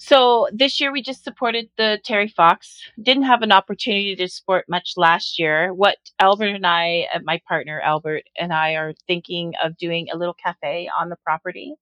So 0.00 0.48
this 0.52 0.80
year 0.80 0.92
we 0.92 1.02
just 1.02 1.24
supported 1.24 1.70
the 1.76 1.98
Terry 2.04 2.28
Fox. 2.28 2.80
Didn't 3.02 3.24
have 3.24 3.42
an 3.42 3.50
opportunity 3.50 4.14
to 4.14 4.28
support 4.28 4.68
much 4.68 4.92
last 4.96 5.40
year. 5.40 5.74
What 5.74 5.96
Albert 6.20 6.54
and 6.54 6.64
I, 6.64 7.08
my 7.24 7.40
partner 7.48 7.80
Albert 7.80 8.22
and 8.38 8.52
I, 8.52 8.74
are 8.74 8.94
thinking 9.08 9.54
of 9.62 9.76
doing 9.76 10.06
a 10.12 10.16
little 10.16 10.34
cafe 10.34 10.88
on 10.96 11.08
the 11.08 11.16
property 11.24 11.74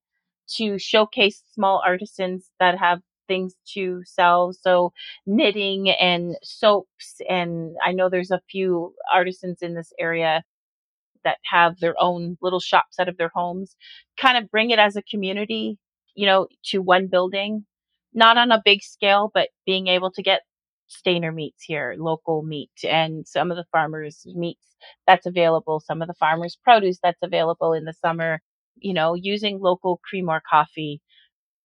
to 0.54 0.78
showcase 0.78 1.42
small 1.52 1.82
artisans 1.85 2.50
that 2.58 2.78
have 2.78 3.02
things 3.28 3.54
to 3.75 4.02
sell. 4.06 4.54
So 4.54 4.94
knitting 5.26 5.90
and 5.90 6.37
soaps. 6.42 7.20
And 7.28 7.76
I 7.85 7.92
know 7.92 8.08
there's 8.08 8.30
a 8.30 8.40
few 8.50 8.94
artisans 9.12 9.58
in 9.61 9.75
this 9.75 9.92
area 9.99 10.42
that 11.23 11.37
have 11.44 11.80
their 11.80 11.94
own 11.99 12.38
little 12.40 12.61
shops 12.61 12.99
out 12.99 13.11
of 13.11 13.18
their 13.18 13.32
homes, 13.35 13.76
kind 14.16 14.38
of 14.38 14.50
bring 14.50 14.70
it 14.70 14.78
as 14.78 14.96
a 14.96 15.02
community, 15.02 15.78
you 16.14 16.25
know, 16.25 16.46
to 16.64 16.80
one 16.80 17.08
building 17.08 17.66
not 18.16 18.38
on 18.38 18.50
a 18.50 18.62
big 18.64 18.82
scale, 18.82 19.30
but 19.32 19.50
being 19.66 19.87
able 19.87 20.11
to 20.12 20.23
get 20.23 20.40
stainer 20.88 21.30
meats 21.32 21.62
here, 21.62 21.94
local 21.99 22.42
meat, 22.42 22.70
and 22.88 23.26
some 23.28 23.50
of 23.50 23.56
the 23.56 23.66
farmers' 23.70 24.25
meats 24.35 24.75
that's 25.06 25.26
available, 25.26 25.80
some 25.80 26.02
of 26.02 26.08
the 26.08 26.14
farmers' 26.14 26.58
produce 26.62 26.99
that's 27.02 27.23
available 27.23 27.73
in 27.73 27.85
the 27.85 27.92
summer, 27.92 28.40
you 28.76 28.94
know, 28.94 29.14
using 29.14 29.61
local 29.61 30.00
cream 30.08 30.28
or 30.28 30.40
coffee. 30.49 31.00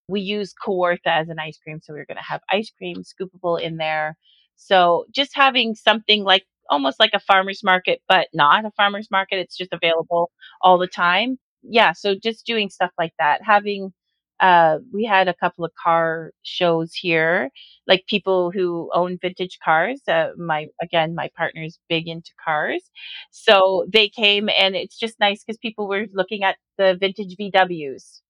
We 0.08 0.22
use 0.22 0.54
Kawartha 0.54 1.00
as 1.06 1.30
an 1.30 1.40
ice 1.40 1.58
cream, 1.64 1.80
so 1.82 1.94
we're 1.94 2.06
going 2.06 2.18
to 2.18 2.24
have 2.24 2.42
ice 2.52 2.72
cream 2.78 2.98
scoopable 2.98 3.62
in 3.62 3.78
there. 3.78 4.18
So 4.58 5.06
just 5.16 5.32
having 5.34 5.74
something 5.76 6.24
like 6.24 6.46
almost 6.70 7.00
like 7.00 7.12
a 7.14 7.20
farmer's 7.20 7.64
market, 7.64 8.02
but 8.08 8.28
not 8.34 8.66
a 8.66 8.72
farmer's 8.72 9.10
market. 9.10 9.40
It's 9.40 9.58
just 9.58 9.74
available 9.74 10.32
all 10.62 10.78
the 10.78 10.88
time. 10.88 11.38
Yeah. 11.64 11.94
So 11.94 12.16
just 12.16 12.46
doing 12.46 12.70
stuff 12.70 12.92
like 12.98 13.14
that, 13.20 13.42
having 13.44 13.94
uh, 14.42 14.80
we 14.94 15.06
had 15.06 15.28
a 15.28 15.34
couple 15.36 15.64
of 15.66 15.72
car 15.82 16.32
shows 16.44 16.94
here, 16.94 17.50
like 17.88 18.06
people 18.08 18.52
who 18.52 18.90
own 18.94 19.18
vintage 19.22 19.60
cars. 19.64 20.02
Uh, 20.08 20.30
my 20.38 20.68
again, 20.82 21.16
my 21.16 21.30
partner's 21.38 21.80
big 21.90 22.08
into 22.08 22.32
cars, 22.44 22.82
so 23.32 23.86
they 23.92 24.10
came, 24.10 24.50
and 24.50 24.76
it's 24.76 24.98
just 24.98 25.20
nice 25.20 25.44
because 25.44 25.58
people 25.60 25.88
were 25.88 26.08
looking 26.14 26.44
at 26.44 26.58
the 26.78 26.98
vintage 27.00 27.36
VWs. 27.38 28.22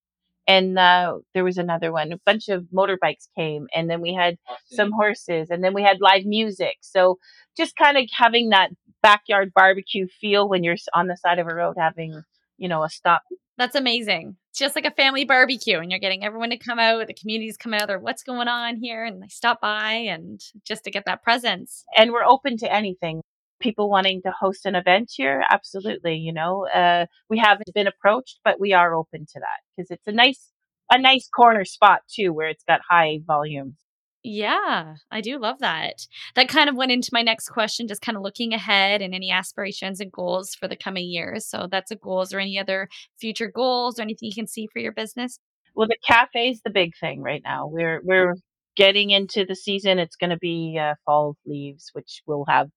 And 0.47 0.77
uh, 0.77 1.19
there 1.33 1.43
was 1.43 1.57
another 1.57 1.91
one. 1.91 2.11
A 2.11 2.17
bunch 2.25 2.49
of 2.49 2.65
motorbikes 2.73 3.27
came, 3.37 3.67
and 3.75 3.89
then 3.89 4.01
we 4.01 4.13
had 4.13 4.37
some 4.65 4.91
horses, 4.91 5.49
and 5.49 5.63
then 5.63 5.73
we 5.73 5.83
had 5.83 6.01
live 6.01 6.25
music. 6.25 6.77
So 6.81 7.19
just 7.57 7.75
kind 7.75 7.97
of 7.97 8.05
having 8.17 8.49
that 8.49 8.71
backyard 9.03 9.51
barbecue 9.55 10.07
feel 10.19 10.49
when 10.49 10.63
you're 10.63 10.75
on 10.93 11.07
the 11.07 11.17
side 11.17 11.39
of 11.39 11.47
a 11.47 11.55
road 11.55 11.75
having, 11.77 12.23
you 12.57 12.67
know, 12.67 12.83
a 12.83 12.89
stop 12.89 13.21
that's 13.57 13.75
amazing. 13.75 14.37
Just 14.53 14.75
like 14.75 14.85
a 14.85 14.91
family 14.91 15.23
barbecue, 15.25 15.79
and 15.79 15.89
you're 15.91 15.99
getting 15.99 16.23
everyone 16.25 16.49
to 16.49 16.57
come 16.57 16.77
out, 16.79 17.07
the 17.07 17.13
community's 17.13 17.57
come 17.57 17.73
out, 17.73 17.89
or 17.89 17.99
what's 17.99 18.23
going 18.23 18.47
on 18.49 18.75
here, 18.77 19.05
and 19.05 19.21
they 19.21 19.27
stop 19.29 19.61
by 19.61 19.93
and 19.93 20.41
just 20.65 20.83
to 20.83 20.91
get 20.91 21.05
that 21.05 21.23
presence. 21.23 21.85
And 21.97 22.11
we're 22.11 22.25
open 22.25 22.57
to 22.57 22.73
anything. 22.73 23.21
people 23.61 23.89
wanting 23.89 24.21
to 24.23 24.31
host 24.31 24.65
an 24.65 24.75
event 24.75 25.11
here, 25.15 25.43
absolutely. 25.49 26.15
You 26.15 26.33
know, 26.33 26.67
uh, 26.67 27.05
we 27.29 27.37
haven't 27.37 27.73
been 27.73 27.87
approached, 27.87 28.39
but 28.43 28.59
we 28.59 28.73
are 28.73 28.93
open 28.93 29.25
to 29.33 29.39
that 29.39 29.61
because 29.77 29.91
it's 29.91 30.07
a 30.07 30.11
nice, 30.11 30.49
a 30.91 30.99
nice 30.99 31.29
corner 31.29 31.63
spot 31.65 32.01
too, 32.13 32.33
where 32.33 32.49
it's 32.49 32.63
got 32.67 32.81
high 32.89 33.19
volumes. 33.25 33.75
Yeah, 34.23 34.95
I 35.09 35.21
do 35.21 35.39
love 35.39 35.59
that. 35.59 36.05
That 36.35 36.47
kind 36.47 36.69
of 36.69 36.75
went 36.75 36.91
into 36.91 37.09
my 37.11 37.23
next 37.23 37.49
question, 37.49 37.87
just 37.87 38.03
kind 38.03 38.15
of 38.15 38.21
looking 38.23 38.53
ahead 38.53 39.01
and 39.01 39.15
any 39.15 39.31
aspirations 39.31 39.99
and 39.99 40.11
goals 40.11 40.53
for 40.53 40.67
the 40.67 40.75
coming 40.75 41.09
years. 41.09 41.47
So 41.47 41.67
that's 41.69 41.89
a 41.89 41.95
goal. 41.95 42.21
Is 42.21 42.29
there 42.29 42.39
any 42.39 42.59
other 42.59 42.87
future 43.19 43.49
goals 43.49 43.97
or 43.97 44.03
anything 44.03 44.27
you 44.27 44.35
can 44.35 44.45
see 44.47 44.67
for 44.71 44.79
your 44.79 44.91
business? 44.91 45.39
Well, 45.73 45.87
the 45.87 45.97
cafe 46.05 46.49
is 46.49 46.61
the 46.63 46.69
big 46.69 46.91
thing 46.99 47.21
right 47.21 47.41
now. 47.43 47.65
We're 47.65 48.01
we're 48.03 48.35
getting 48.75 49.09
into 49.09 49.43
the 49.45 49.55
season. 49.55 49.97
It's 49.97 50.15
going 50.15 50.29
to 50.29 50.37
be 50.37 50.77
uh, 50.79 50.95
fall 51.05 51.35
leaves, 51.45 51.89
which 51.93 52.21
will 52.27 52.45
have 52.47 52.69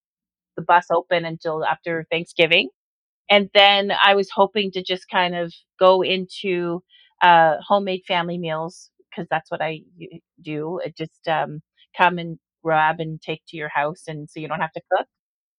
the 0.56 0.62
bus 0.62 0.86
open 0.90 1.24
until 1.24 1.64
after 1.64 2.06
Thanksgiving. 2.10 2.68
And 3.30 3.50
then 3.54 3.92
I 4.02 4.14
was 4.14 4.30
hoping 4.30 4.70
to 4.72 4.82
just 4.82 5.08
kind 5.08 5.34
of 5.34 5.52
go 5.78 6.02
into 6.02 6.82
uh, 7.22 7.56
homemade 7.66 8.02
family 8.06 8.38
meals 8.38 8.90
because 9.10 9.28
that's 9.30 9.50
what 9.50 9.62
I 9.62 9.80
do. 10.44 10.80
It 10.84 10.96
just 10.96 11.26
um, 11.28 11.60
come 11.96 12.18
and 12.18 12.38
grab 12.62 13.00
and 13.00 13.20
take 13.20 13.42
to 13.48 13.56
your 13.56 13.68
house, 13.68 14.04
and 14.06 14.28
so 14.28 14.40
you 14.40 14.48
don't 14.48 14.60
have 14.60 14.72
to 14.72 14.82
cook. 14.92 15.06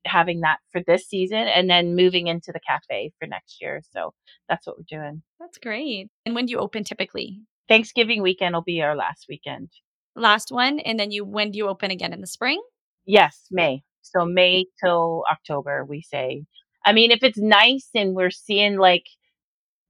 Having 0.05 0.41
that 0.41 0.59
for 0.71 0.81
this 0.85 1.07
season, 1.07 1.39
and 1.39 1.67
then 1.67 1.95
moving 1.95 2.27
into 2.27 2.51
the 2.51 2.59
cafe 2.59 3.11
for 3.19 3.27
next 3.27 3.59
year. 3.59 3.81
So 3.91 4.13
that's 4.47 4.67
what 4.67 4.77
we're 4.77 4.99
doing. 4.99 5.23
That's 5.39 5.57
great. 5.57 6.09
And 6.27 6.35
when 6.35 6.45
do 6.45 6.51
you 6.51 6.59
open 6.59 6.83
typically? 6.83 7.41
Thanksgiving 7.67 8.21
weekend 8.21 8.53
will 8.53 8.61
be 8.61 8.83
our 8.83 8.95
last 8.95 9.25
weekend. 9.27 9.69
Last 10.15 10.51
one, 10.51 10.79
and 10.79 10.99
then 10.99 11.09
you 11.09 11.25
when 11.25 11.51
do 11.51 11.57
you 11.57 11.67
open 11.67 11.89
again 11.89 12.13
in 12.13 12.21
the 12.21 12.27
spring? 12.27 12.61
Yes, 13.05 13.47
May. 13.51 13.83
So 14.01 14.25
May 14.25 14.65
till 14.83 15.23
October, 15.29 15.83
we 15.83 16.01
say. 16.01 16.45
I 16.85 16.93
mean, 16.93 17.09
if 17.09 17.23
it's 17.23 17.39
nice 17.39 17.89
and 17.95 18.13
we're 18.13 18.29
seeing 18.29 18.77
like 18.77 19.05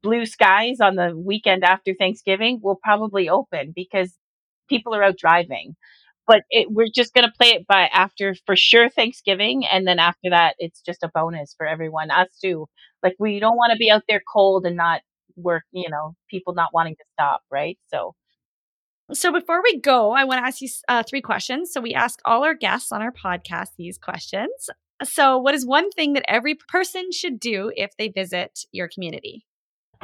blue 0.01 0.25
skies 0.25 0.79
on 0.79 0.95
the 0.95 1.15
weekend 1.15 1.63
after 1.63 1.93
Thanksgiving, 1.93 2.59
we'll 2.63 2.79
probably 2.81 3.27
open 3.27 3.73
because 3.75 4.13
people 4.67 4.95
are 4.95 5.03
out 5.03 5.17
driving. 5.17 5.75
But 6.27 6.41
it, 6.49 6.71
we're 6.71 6.87
just 6.93 7.13
going 7.13 7.27
to 7.27 7.33
play 7.39 7.49
it 7.49 7.67
by 7.67 7.87
after 7.93 8.35
for 8.47 8.55
sure 8.55 8.89
Thanksgiving. 8.89 9.63
And 9.65 9.85
then 9.85 9.99
after 9.99 10.31
that, 10.31 10.55
it's 10.57 10.81
just 10.81 11.03
a 11.03 11.11
bonus 11.13 11.53
for 11.55 11.67
everyone, 11.67 12.09
us 12.09 12.29
too. 12.43 12.65
Like, 13.03 13.15
we 13.19 13.39
don't 13.39 13.57
want 13.57 13.71
to 13.71 13.77
be 13.77 13.91
out 13.91 14.01
there 14.09 14.21
cold 14.33 14.65
and 14.65 14.75
not 14.75 15.01
work, 15.35 15.63
you 15.71 15.89
know, 15.89 16.15
people 16.29 16.55
not 16.55 16.73
wanting 16.73 16.95
to 16.95 17.03
stop, 17.13 17.41
right? 17.51 17.77
So, 17.93 18.15
so 19.13 19.31
before 19.31 19.61
we 19.61 19.79
go, 19.79 20.11
I 20.11 20.23
want 20.23 20.39
to 20.39 20.47
ask 20.47 20.61
you 20.61 20.69
uh, 20.87 21.03
three 21.07 21.21
questions. 21.21 21.71
So 21.71 21.79
we 21.79 21.93
ask 21.93 22.19
all 22.25 22.43
our 22.43 22.55
guests 22.55 22.91
on 22.91 23.03
our 23.03 23.11
podcast 23.11 23.69
these 23.77 23.99
questions. 23.99 24.69
So, 25.03 25.37
what 25.37 25.53
is 25.53 25.65
one 25.65 25.91
thing 25.91 26.13
that 26.13 26.25
every 26.27 26.55
person 26.55 27.11
should 27.11 27.39
do 27.39 27.71
if 27.75 27.91
they 27.97 28.07
visit 28.07 28.61
your 28.71 28.87
community? 28.87 29.45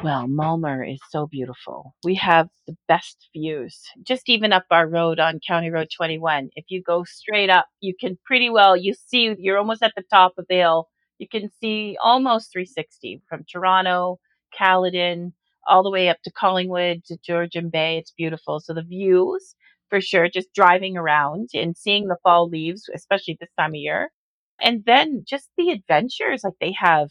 Well, 0.04 0.28
Mulmur 0.28 0.92
is 0.92 1.00
so 1.10 1.28
beautiful. 1.28 1.96
We 2.04 2.16
have 2.16 2.50
the 2.68 2.76
best 2.88 3.30
views. 3.34 3.82
Just 4.04 4.30
even 4.30 4.52
up 4.54 4.66
our 4.72 4.88
road 4.88 5.20
on 5.20 5.40
County 5.48 5.70
Road 5.70 5.90
21. 5.96 6.50
If 6.56 6.66
you 6.70 6.82
go 6.82 7.04
straight 7.04 7.50
up, 7.50 7.68
you 7.80 7.94
can 8.00 8.18
pretty 8.26 8.50
well 8.50 8.76
you 8.76 8.94
see 8.94 9.36
you're 9.40 9.58
almost 9.58 9.84
at 9.84 9.94
the 9.96 10.04
top 10.12 10.34
of 10.38 10.46
the 10.50 10.56
hill. 10.56 10.90
You 11.20 11.28
can 11.28 11.50
see 11.62 11.98
almost 12.04 12.52
360 12.52 13.22
from 13.30 13.44
Toronto, 13.52 14.20
Caledon, 14.58 15.34
all 15.68 15.84
the 15.84 15.92
way 15.92 16.10
up 16.10 16.18
to 16.24 16.32
Collingwood 16.32 17.06
to 17.06 17.18
Georgian 17.24 17.70
Bay. 17.70 17.98
It's 17.98 18.12
beautiful. 18.12 18.60
So 18.60 18.74
the 18.74 18.84
views 18.84 19.56
for 19.90 20.02
sure, 20.02 20.30
just 20.30 20.54
driving 20.54 20.98
around 20.98 21.50
and 21.54 21.78
seeing 21.78 22.08
the 22.08 22.18
fall 22.24 22.48
leaves, 22.50 22.90
especially 22.94 23.38
this 23.40 23.52
time 23.58 23.72
of 23.72 23.76
year. 23.76 24.12
And 24.60 24.84
then 24.86 25.24
just 25.28 25.50
the 25.58 25.70
adventures, 25.72 26.44
like 26.44 26.54
they 26.62 26.74
have 26.80 27.10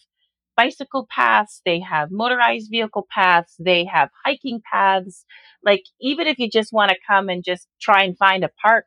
bicycle 0.60 1.06
paths, 1.08 1.62
they 1.64 1.80
have 1.80 2.10
motorized 2.10 2.70
vehicle 2.70 3.06
paths, 3.10 3.54
they 3.58 3.86
have 3.86 4.10
hiking 4.24 4.60
paths. 4.70 5.24
Like 5.64 5.84
even 6.02 6.26
if 6.26 6.38
you 6.38 6.50
just 6.50 6.70
want 6.70 6.90
to 6.90 6.96
come 7.06 7.30
and 7.30 7.42
just 7.42 7.66
try 7.80 8.02
and 8.02 8.16
find 8.18 8.44
a 8.44 8.50
park, 8.62 8.84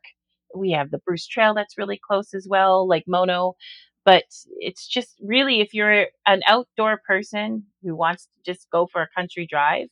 we 0.54 0.70
have 0.70 0.92
the 0.92 0.98
Bruce 0.98 1.26
Trail 1.26 1.52
that's 1.52 1.76
really 1.76 1.98
close 1.98 2.32
as 2.32 2.46
well, 2.48 2.86
like 2.86 3.04
Mono. 3.08 3.54
But 4.04 4.24
it's 4.60 4.86
just 4.86 5.14
really, 5.20 5.60
if 5.60 5.74
you're 5.74 6.06
an 6.26 6.42
outdoor 6.46 7.00
person 7.08 7.64
who 7.82 7.96
wants 7.96 8.26
to 8.26 8.52
just 8.52 8.68
go 8.70 8.86
for 8.86 9.02
a 9.02 9.08
country 9.16 9.44
drive, 9.50 9.88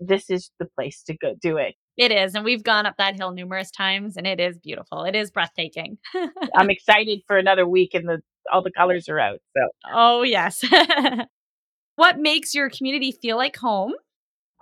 this 0.00 0.28
is 0.28 0.50
the 0.58 0.66
place 0.66 1.02
to 1.04 1.16
go 1.16 1.34
do 1.40 1.56
it. 1.56 1.76
It 1.96 2.12
is. 2.12 2.34
And 2.34 2.44
we've 2.44 2.64
gone 2.64 2.86
up 2.86 2.96
that 2.98 3.16
hill 3.16 3.30
numerous 3.32 3.70
times 3.70 4.16
and 4.16 4.26
it 4.26 4.40
is 4.40 4.58
beautiful. 4.58 5.04
It 5.04 5.14
is 5.14 5.30
breathtaking. 5.30 5.98
I'm 6.54 6.70
excited 6.70 7.20
for 7.26 7.38
another 7.38 7.66
week 7.66 7.94
in 7.94 8.04
the 8.04 8.20
all 8.52 8.62
the 8.62 8.72
colors 8.72 9.08
are 9.08 9.18
out. 9.18 9.38
So 9.56 9.68
Oh 9.92 10.22
yes. 10.22 10.64
what 11.96 12.18
makes 12.18 12.54
your 12.54 12.70
community 12.70 13.12
feel 13.12 13.36
like 13.36 13.56
home? 13.56 13.92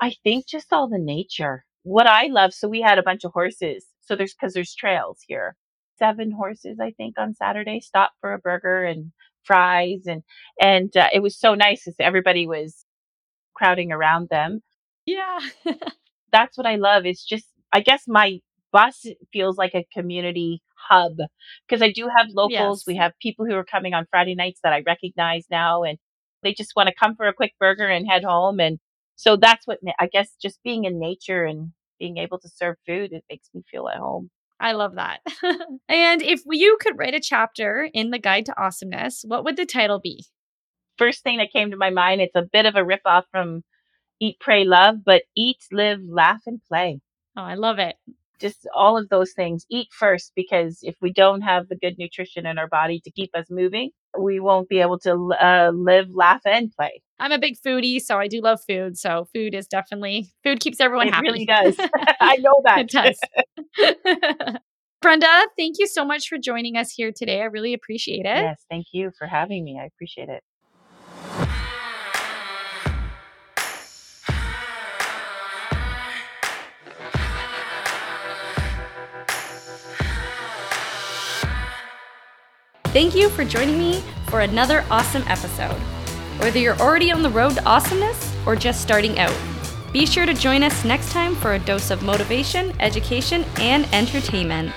I 0.01 0.15
think 0.25 0.47
just 0.47 0.73
all 0.73 0.89
the 0.89 0.99
nature. 0.99 1.65
What 1.83 2.07
I 2.07 2.27
love, 2.27 2.53
so 2.55 2.69
we 2.69 2.81
had 2.81 2.99
a 2.99 3.03
bunch 3.03 3.25
of 3.25 3.33
horses. 3.33 3.87
So 4.03 4.17
there's 4.17 4.35
because 4.35 4.55
there's 4.55 4.75
trails 4.75 5.19
here 5.27 5.57
seven 5.99 6.31
horses, 6.31 6.79
I 6.81 6.93
think, 6.93 7.19
on 7.19 7.35
Saturday. 7.35 7.81
Stopped 7.81 8.15
for 8.21 8.33
a 8.33 8.39
burger 8.39 8.85
and 8.85 9.13
fries, 9.45 10.03
and 10.07 10.23
and 10.61 10.97
uh, 10.97 11.09
it 11.13 11.21
was 11.21 11.39
so 11.39 11.55
nice 11.55 11.85
because 11.85 11.97
everybody 12.01 12.47
was 12.47 12.85
crowding 13.55 13.93
around 13.93 14.29
them. 14.31 14.61
Yeah, 15.07 15.41
that's 16.33 16.57
what 16.57 16.67
I 16.67 16.77
love. 16.77 17.07
It's 17.07 17.25
just, 17.25 17.47
I 17.73 17.81
guess, 17.81 18.05
my 18.07 18.41
bus 18.73 19.07
feels 19.33 19.57
like 19.57 19.75
a 19.75 19.87
community 19.93 20.63
hub 20.89 21.17
because 21.67 21.83
I 21.83 21.93
do 21.93 22.09
have 22.15 22.29
locals. 22.31 22.81
Yes. 22.81 22.87
We 22.87 22.97
have 22.97 23.13
people 23.21 23.47
who 23.47 23.55
are 23.55 23.65
coming 23.65 23.95
on 23.95 24.07
Friday 24.11 24.35
nights 24.35 24.61
that 24.63 24.73
I 24.73 24.83
recognize 24.87 25.47
now, 25.51 25.83
and 25.83 25.99
they 26.43 26.55
just 26.55 26.75
want 26.77 26.89
to 26.89 26.95
come 26.95 27.17
for 27.17 27.27
a 27.27 27.35
quick 27.35 27.55
burger 27.59 27.87
and 27.87 28.09
head 28.09 28.25
home. 28.25 28.61
And 28.61 28.79
so 29.17 29.37
that's 29.37 29.67
what 29.67 29.81
I 29.99 30.07
guess 30.07 30.31
just 30.41 30.63
being 30.63 30.85
in 30.85 30.99
nature 30.99 31.45
and 31.45 31.73
being 31.99 32.19
able 32.19 32.39
to 32.39 32.49
serve 32.49 32.77
food, 32.87 33.13
it 33.13 33.25
makes 33.29 33.49
me 33.53 33.63
feel 33.71 33.89
at 33.89 33.99
home. 33.99 34.31
I 34.61 34.73
love 34.73 34.97
that. 34.97 35.21
and 35.89 36.23
if 36.23 36.43
you 36.47 36.79
could 36.81 36.99
write 36.99 37.15
a 37.15 37.21
chapter 37.21 37.89
in 37.93 38.11
the 38.11 38.19
Guide 38.19 38.47
to 38.47 38.61
Awesomeness, 38.61 39.25
what 39.27 39.45
would 39.45 39.57
the 39.57 39.67
title 39.67 40.01
be? 40.01 40.25
First 40.97 41.23
thing 41.23 41.39
that 41.39 41.53
came 41.53 41.71
to 41.71 41.77
my 41.77 41.91
mind, 41.91 42.21
it's 42.21 42.35
a 42.35 42.43
bit 42.43 42.67
of 42.67 42.75
a 42.75 42.81
ripoff 42.83 43.25
from 43.31 43.63
Eat, 44.21 44.39
Pray, 44.41 44.65
Love, 44.65 45.05
but 45.05 45.23
eat, 45.37 45.59
live, 45.71 46.01
laugh, 46.09 46.43
and 46.47 46.61
play. 46.69 47.01
Oh, 47.37 47.43
I 47.43 47.55
love 47.55 47.79
it. 47.79 47.95
Just 48.41 48.69
all 48.75 48.97
of 48.97 49.09
those 49.09 49.33
things. 49.33 49.67
Eat 49.71 49.89
first, 49.93 50.33
because 50.37 50.79
if 50.83 50.97
we 51.01 51.13
don't 51.13 51.41
have 51.43 51.69
the 51.69 51.77
good 51.77 51.97
nutrition 51.99 52.47
in 52.47 52.59
our 52.59 52.69
body 52.69 53.01
to 53.05 53.11
keep 53.11 53.31
us 53.35 53.47
moving, 53.51 53.91
we 54.19 54.41
won't 54.41 54.69
be 54.69 54.81
able 54.81 54.99
to 55.01 55.33
uh, 55.41 55.71
live, 55.75 56.09
laugh, 56.11 56.43
and 56.45 56.73
play. 56.73 57.03
I'm 57.21 57.33
a 57.33 57.39
big 57.39 57.57
foodie, 57.65 58.01
so 58.01 58.19
I 58.19 58.29
do 58.29 58.41
love 58.41 58.61
food. 58.67 58.97
So 58.97 59.27
food 59.35 59.55
is 59.55 59.67
definitely 59.67 60.31
food 60.45 60.61
keeps 60.61 60.81
everyone 60.81 61.09
it 61.09 61.15
happy. 61.15 61.27
It 61.27 61.31
really 61.31 61.47
does. 61.47 61.77
I 62.21 62.37
know 62.37 62.61
that. 62.65 62.79
it 62.79 62.91
does. 62.91 64.57
Brenda, 65.03 65.47
thank 65.57 65.77
you 65.79 65.87
so 65.87 66.05
much 66.05 66.29
for 66.29 66.39
joining 66.39 66.77
us 66.77 66.91
here 66.93 67.13
today. 67.15 67.41
I 67.41 67.45
really 67.45 67.73
appreciate 67.73 68.27
it. 68.27 68.43
Yes, 68.43 68.65
thank 68.69 68.87
you 68.93 69.13
for 69.17 69.27
having 69.27 69.65
me. 69.65 69.79
I 69.81 69.87
appreciate 69.87 70.29
it. 70.29 70.43
Thank 82.93 83.15
you 83.15 83.29
for 83.29 83.45
joining 83.45 83.79
me 83.79 84.03
for 84.29 84.41
another 84.41 84.83
awesome 84.91 85.23
episode. 85.27 85.77
Whether 86.41 86.59
you're 86.59 86.79
already 86.79 87.13
on 87.13 87.21
the 87.21 87.29
road 87.29 87.55
to 87.57 87.65
awesomeness 87.67 88.35
or 88.47 88.57
just 88.57 88.81
starting 88.81 89.19
out, 89.19 89.37
be 89.93 90.07
sure 90.07 90.25
to 90.25 90.33
join 90.33 90.63
us 90.63 90.87
next 90.87 91.13
time 91.13 91.37
for 91.37 91.53
a 91.53 91.59
dose 91.59 91.91
of 91.91 92.03
motivation, 92.03 92.73
education, 92.81 93.45
and 93.59 93.87
entertainment. 93.93 94.73